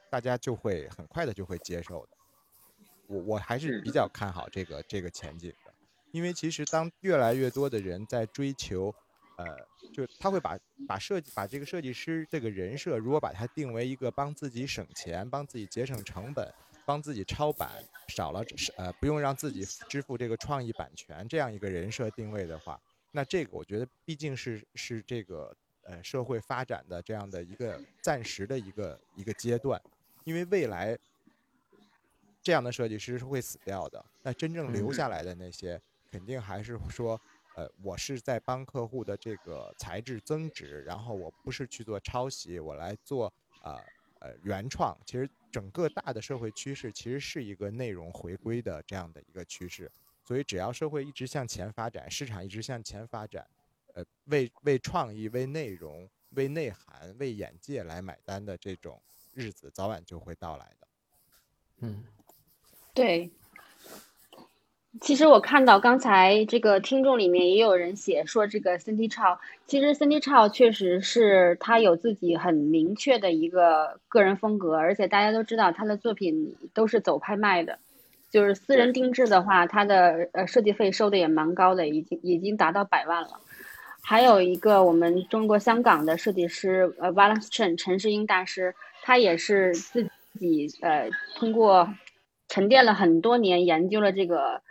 [0.10, 2.10] 大家就会很快的就会接受的。
[3.08, 5.74] 我我还是比较看好这个这个前景的，
[6.12, 8.96] 因为其实当越来越多的人在追求。
[9.38, 9.46] 呃，
[9.94, 10.58] 就他会把
[10.88, 16.52] 把设计把这个设计师这个人设，如果把它定为一个帮自己省钱、帮自己节省成本、
[16.88, 17.70] 帮自己抄版
[18.08, 18.44] 少了
[18.78, 22.82] 呃不用让自己支付这个创意版权这样一个人设定位的话，
[23.12, 29.80] 那这个我觉得毕竟是是这个呃社会发展的这样的一个暂时的一个一个阶段，
[30.24, 30.98] 因为未来
[32.42, 35.80] 这样的设计师是会死掉的，那真正留下来的那些
[36.10, 37.22] 肯定还是说。
[37.58, 43.34] 呃，我是在帮客户的这个材质增值，然后我不是去做抄袭，我来做
[43.64, 43.74] 呃
[44.20, 44.96] 呃原创。
[45.08, 49.92] 其实整个大的社会趋势其实是一个内容回归的这样的一个趋势，
[50.24, 53.50] 所以只要社会一直向前发展，市场一直向前发展，
[53.96, 59.02] 呃，为为创意、为内容、为内涵、为眼界来买单的这种
[59.34, 60.88] 日子，早晚就会到来的。
[61.80, 62.04] 嗯，
[62.94, 63.32] 对。
[65.02, 77.80] 其实我看到刚才这个听众里面也有人写说，这个 Cindy Chow，其实 Cindy Chow 确实是他有自己很明确的一个个人风格，而且大家都知道他的作品都是走拍卖的，
[78.32, 83.40] 就是私人定制的话，他的呃设计费收的也蛮高的，已经已经达到百万了。
[84.02, 88.74] 还有一个我们中国香港的设计师呃 Valence Chen 陈世英大师，
[89.04, 91.94] 他也是自己呃通过
[92.48, 94.62] 沉淀了很多年研究了这个。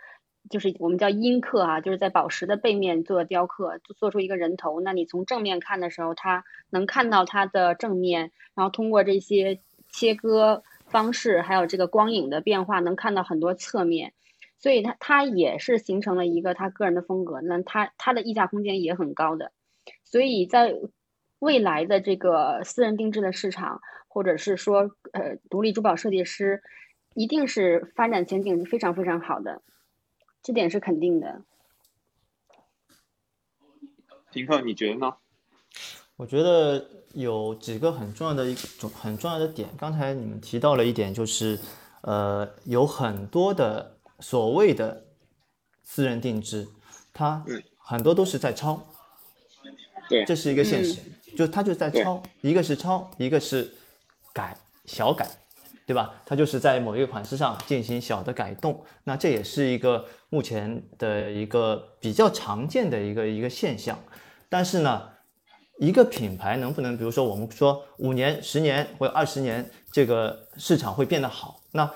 [0.49, 4.79] 就是我们叫阴刻啊，就是在宝石的背面做雕刻，做出一个人头。
[4.81, 14.13] 那你从正面看的时候，它能看到它的正面，然后通过这些切割方式，还有这个光影的变化，能看到很多侧面。
[14.59, 17.41] 所以它它也是形成了一个他个人的风格。
[17.41, 19.51] 那它它的溢价空间也很高的。
[20.03, 20.73] 所以在
[21.39, 26.63] 未来的这个私人定制的市场，或者是说呃独立珠宝设计师，
[27.13, 29.61] 一定是发展前景非常非常好的。
[30.47, 31.41] 这点是肯定的。
[34.31, 35.13] 平克，你觉得呢？
[36.15, 39.67] 我觉得有几个很重要的一种很重要的点。
[39.77, 41.59] 刚才你们提到了一点，就是
[41.99, 45.07] 呃，有很多的所谓的
[45.83, 46.65] 私人定制，
[47.11, 47.43] 它
[47.77, 48.81] 很多都是在抄。
[50.07, 51.01] 对，这是一个现实，
[51.35, 53.75] 就它就在抄，一个是抄，一个是
[54.31, 55.29] 改小改。
[55.87, 56.13] 对吧？
[56.25, 63.97] 它就是在某一个款式上进行小的改动，那这也是一个目前的一个比较常见的一个一个现象。
[64.49, 65.09] 但是呢，
[65.79, 71.61] 一个品牌能不能，比如说我们说五年、十年或者二十年，这个市场会变得好？
[71.71, 71.89] 那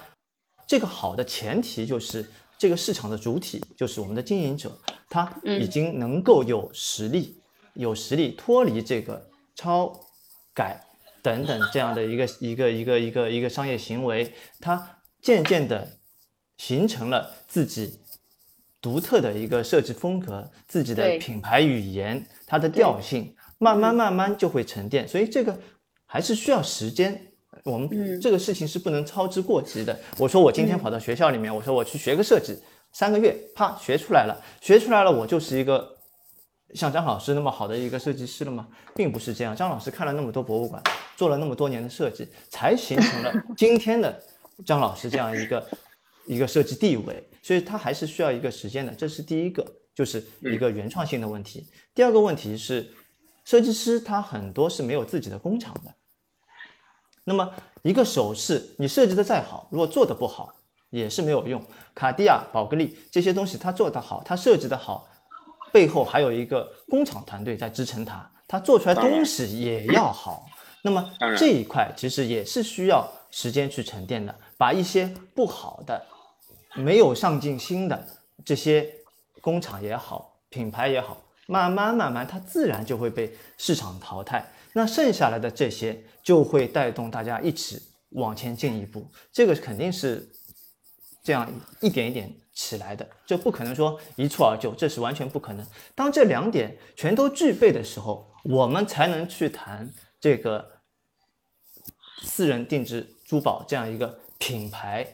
[0.65, 2.25] 这个好的前提就是
[2.57, 4.71] 这个市场的主体，就是我们的经营者，
[5.09, 7.35] 他已经能够有实力，
[7.73, 9.21] 有实力脱离这个
[9.53, 9.93] 超
[10.53, 10.81] 改。
[11.21, 15.87] 等等，这样的一个一个一个一个一个商业行为，它渐渐的
[16.57, 17.99] 形成了自己
[18.81, 25.07] 独特的一个设计风格，自己的品牌语言，它的调性，慢慢慢慢就会沉淀。
[25.07, 25.59] 所以这个
[26.05, 29.99] 还是需要时间，我们这个事情是不能操之过急的。
[30.17, 32.57] 我说我今天跑到学校里面，我说我去学个设计，
[32.91, 35.97] 三个月，啪，学出来了，学出来了，我就是一个
[36.73, 38.67] 像张老师那么好的一个设计师了吗？
[38.95, 39.55] 并不是这样。
[39.55, 40.81] 张老师看了那么多博物馆，
[41.15, 44.21] 做了那么多年的设计，才形成了 今天的
[44.65, 45.69] 张老师这样一个
[46.25, 47.27] 一个设计地位。
[47.43, 49.65] 所以他还是需要一个时间的，这是第一个，
[49.95, 51.67] 就是一个原创性的问题。
[51.95, 52.93] 第二个问题是，
[53.43, 55.91] 设计师他很多是没有自己的工厂的。
[57.23, 57.51] 那么
[57.81, 60.53] 一个首饰，你设计的再好，如果做的不好，
[60.91, 61.59] 也是没有用。
[61.95, 65.09] 卡地亚、宝格丽这些东西，它做的好，它设计的好，
[65.71, 70.45] 背后还有一个工厂团队在支撑它，它做出来东西也要好。
[70.83, 76.03] 那么这一块其实也是需要时间去沉淀的，把一些不好的、
[76.75, 78.03] 没有上进心的
[78.43, 78.89] 这些
[79.39, 84.43] 工厂也好、品牌也好，慢慢慢慢，它自然就会被市场淘汰。
[84.73, 90.27] 那剩下来的这些就会带动大家一起往前进一步，这个肯定是
[91.23, 91.47] 这样
[91.79, 95.65] 一点一点起来的，这不可能说一蹴而就，这是完全不可能。
[95.95, 100.65] 当这两点全都具备的时候，我们才能去谈这个
[102.23, 105.07] 私人定制珠宝这样一个品牌。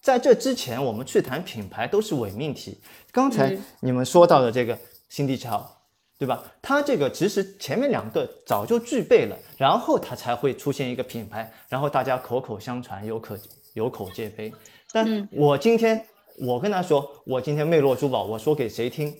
[0.00, 2.80] 在这之前，我们去谈品牌都是伪命题。
[3.10, 4.78] 刚才你们说到的这个
[5.08, 5.78] 新地桥。
[6.18, 6.40] 对吧？
[6.62, 13.36] 它这个其实前面两个早就具备了，然后它才会出现一个品牌，然后大家口口相传，有可
[13.74, 14.52] 有口皆碑。
[14.92, 16.06] 但我今天
[16.38, 19.14] 我跟他说，我今天魅落珠宝，我说给谁听，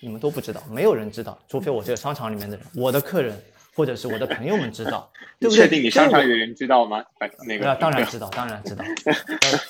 [0.00, 3.40] 你们都不知道，没有人知道，除非我这个商场里面的人，我的客人
[3.74, 5.64] 或者是我的朋友们知道， 对不对？
[5.64, 7.04] 确定你商场有人知道吗？
[7.46, 8.84] 那个当然知道，当然知道，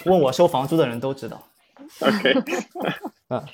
[0.05, 1.43] 问我收房租的人都知道。
[2.01, 2.35] OK，
[3.29, 3.45] 啊，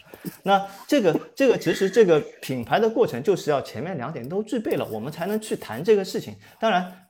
[0.42, 6.34] 那这个这个其实这个品牌的过程就是要前面两点都具备了，我们才能去谈这个事情。
[6.58, 7.06] 当然，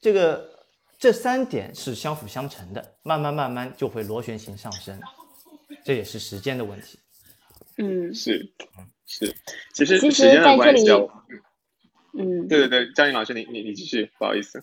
[0.00, 0.48] 这个
[0.98, 4.98] 这三点是相辅相成的，慢慢慢慢就会螺旋形上升，
[5.88, 6.98] 这也是时间的问题。
[7.78, 8.52] 嗯，是，
[9.06, 9.34] 是，
[9.72, 10.86] 其实时间的关系，
[12.12, 14.62] 嗯，对对对，张颖老师，你你你继续，不好意思。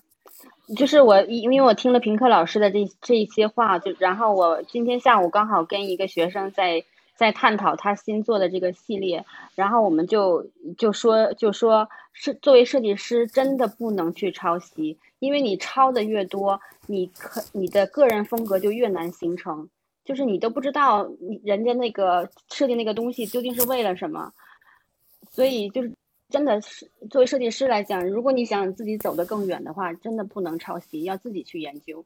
[0.78, 19.68] 就是我，因为我听了平克老师的这这一些话，就然后我今天下午刚好跟一个学生在在探讨他新做的这个系列，然后我们就就说就说是作为设计师真的不能去抄袭，因为你抄的越多，你可你的个人风格就越难形成，
[20.06, 24.32] 就是你都不知道你人家那个设计那个东西究竟是为了什么，
[25.30, 25.92] 所以就是。
[26.28, 32.04] 真的是作为设计师来讲，如果你想自己走得更远的话，真的不能抄袭，要自己去研究。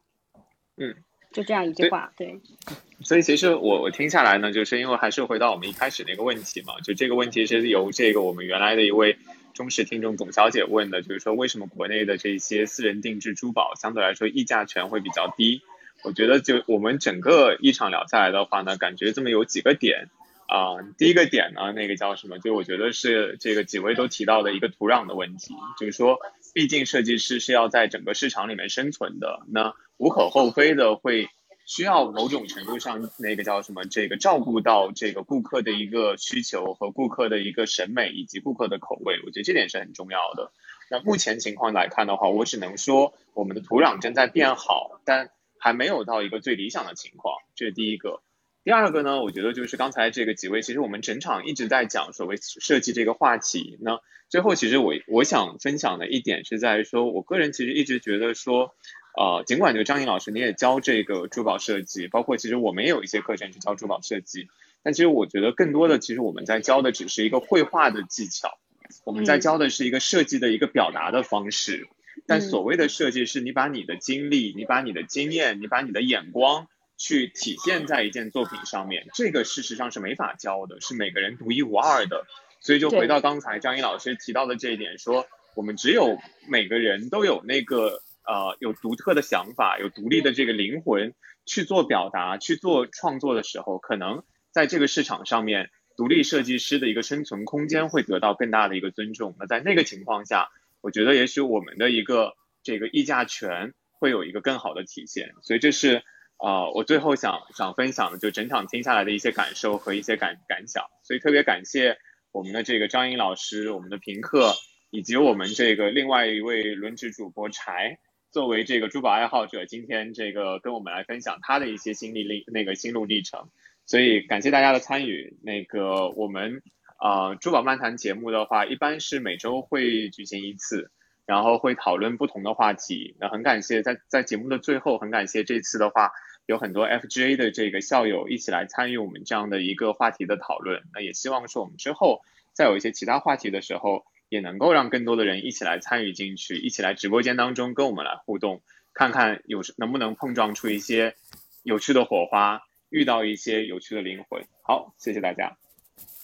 [0.76, 0.94] 嗯，
[1.32, 2.38] 就这样一句话，对。
[3.00, 9.16] 所以其实我我听下来呢，就是因为还是回到我们一开始那个问题嘛，就这个问题是由这个我们原来的一位
[9.54, 15.62] 忠实听众董小姐问的，就是说为什么国内的这些私人定制珠宝相对来说溢价权会比较低？
[16.02, 20.08] 我觉得就我们整个一场聊下来的话呢，感觉这么有几个点。
[20.46, 22.40] 啊，第一个点呢，那个叫什么？
[22.40, 26.18] 就我觉得是这个几位都提到的一个土壤的问题，就是说，
[26.52, 31.28] 毕竟设计师是要在整个市场里面生存的，那无可厚非的会
[31.66, 33.84] 需要某种程度上那个叫什么？
[33.84, 40.50] 这个照顾到这个顾客的一个需求和顾客的一个审美以及顾客的口味，我觉得这点是很重要的。
[40.90, 45.30] 那目前情况来看的话，我只能说我们的土壤正在变好，但
[45.60, 48.22] 还没有到一个最理想的情况，这是第一个。
[48.64, 53.78] 第二个呢，我觉得就是刚才这个几位，其实我们整场一直在讲所谓设计这个话题。
[53.80, 58.74] 那最后，其实我我想分享的一点是在于说，我个人其实一直觉得说，
[59.18, 64.48] 呃，尽管就张颖老师你也教这个珠宝设计，包括其实我们也有一些课程去教珠宝设计，
[64.82, 68.58] 但其实我觉得更多的，其实我们在教的只是一个绘画的技巧，
[69.04, 71.88] 我们在教的是一个设计的一个表达的方式。
[72.26, 76.66] 但所谓的设计，是你把你的经历，你把你的经验，你把你的眼光。
[77.02, 82.26] 去体现在一件作品上面，这个事实上是没法教的，是每个人独一无二的。
[82.60, 91.14] 所以就回到刚才张一老师提到的这一点，说我们只有每个人都有那个呃有独特的想法，有独立的这个灵魂
[91.46, 99.34] 去做表达、去做创作的时候，可能在这个市场上面，独立设计师的一个生存空间会得到更大的一个尊重。
[99.38, 100.50] 那在那个情况下，
[100.80, 105.32] 我觉得也许我们的一个这个议价权会有一个更好的体现。
[105.42, 106.02] 所以这是。
[106.42, 111.98] 啊，我最后想想分享的就整场听下来的一些感受和一些感感想，所以特别感谢
[112.32, 114.54] 我们的这个张英老师，我们的评课，
[114.90, 117.98] 以及我们这个另外一位轮值主播柴，
[118.30, 123.50] 作为这个珠宝爱好者，今天这个跟我们来分享他的一些心历历那个心路历程，
[123.84, 125.38] 所以感谢大家的参与。
[125.42, 126.62] 那个我们
[127.00, 130.92] 啊珠宝漫谈节目的话，一般是每周会举行一次。
[131.26, 133.14] 然后会讨论不同的话题。
[133.20, 136.10] 那很感谢在在节目的最后，很感谢这次的话
[136.46, 140.82] 有很多 FGA 的这个校友一起来参与我们这样的一个话题的讨论。
[140.92, 142.22] 那也希望说我们之后
[142.52, 148.60] 再有一些其他话题的时候，也能够让更多的人一起来参与进去，一起来直播间当中跟我们来互动，
[148.92, 151.14] 看看有能不能碰撞出一些
[151.62, 154.42] 有趣的火花，遇到一些有趣的灵魂。
[154.64, 155.69] 好，谢谢大家。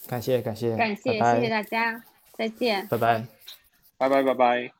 [0.08, 2.02] 感谢感谢感谢，谢谢大家，
[2.32, 3.26] 再见，拜拜，
[3.98, 4.75] 拜拜拜拜。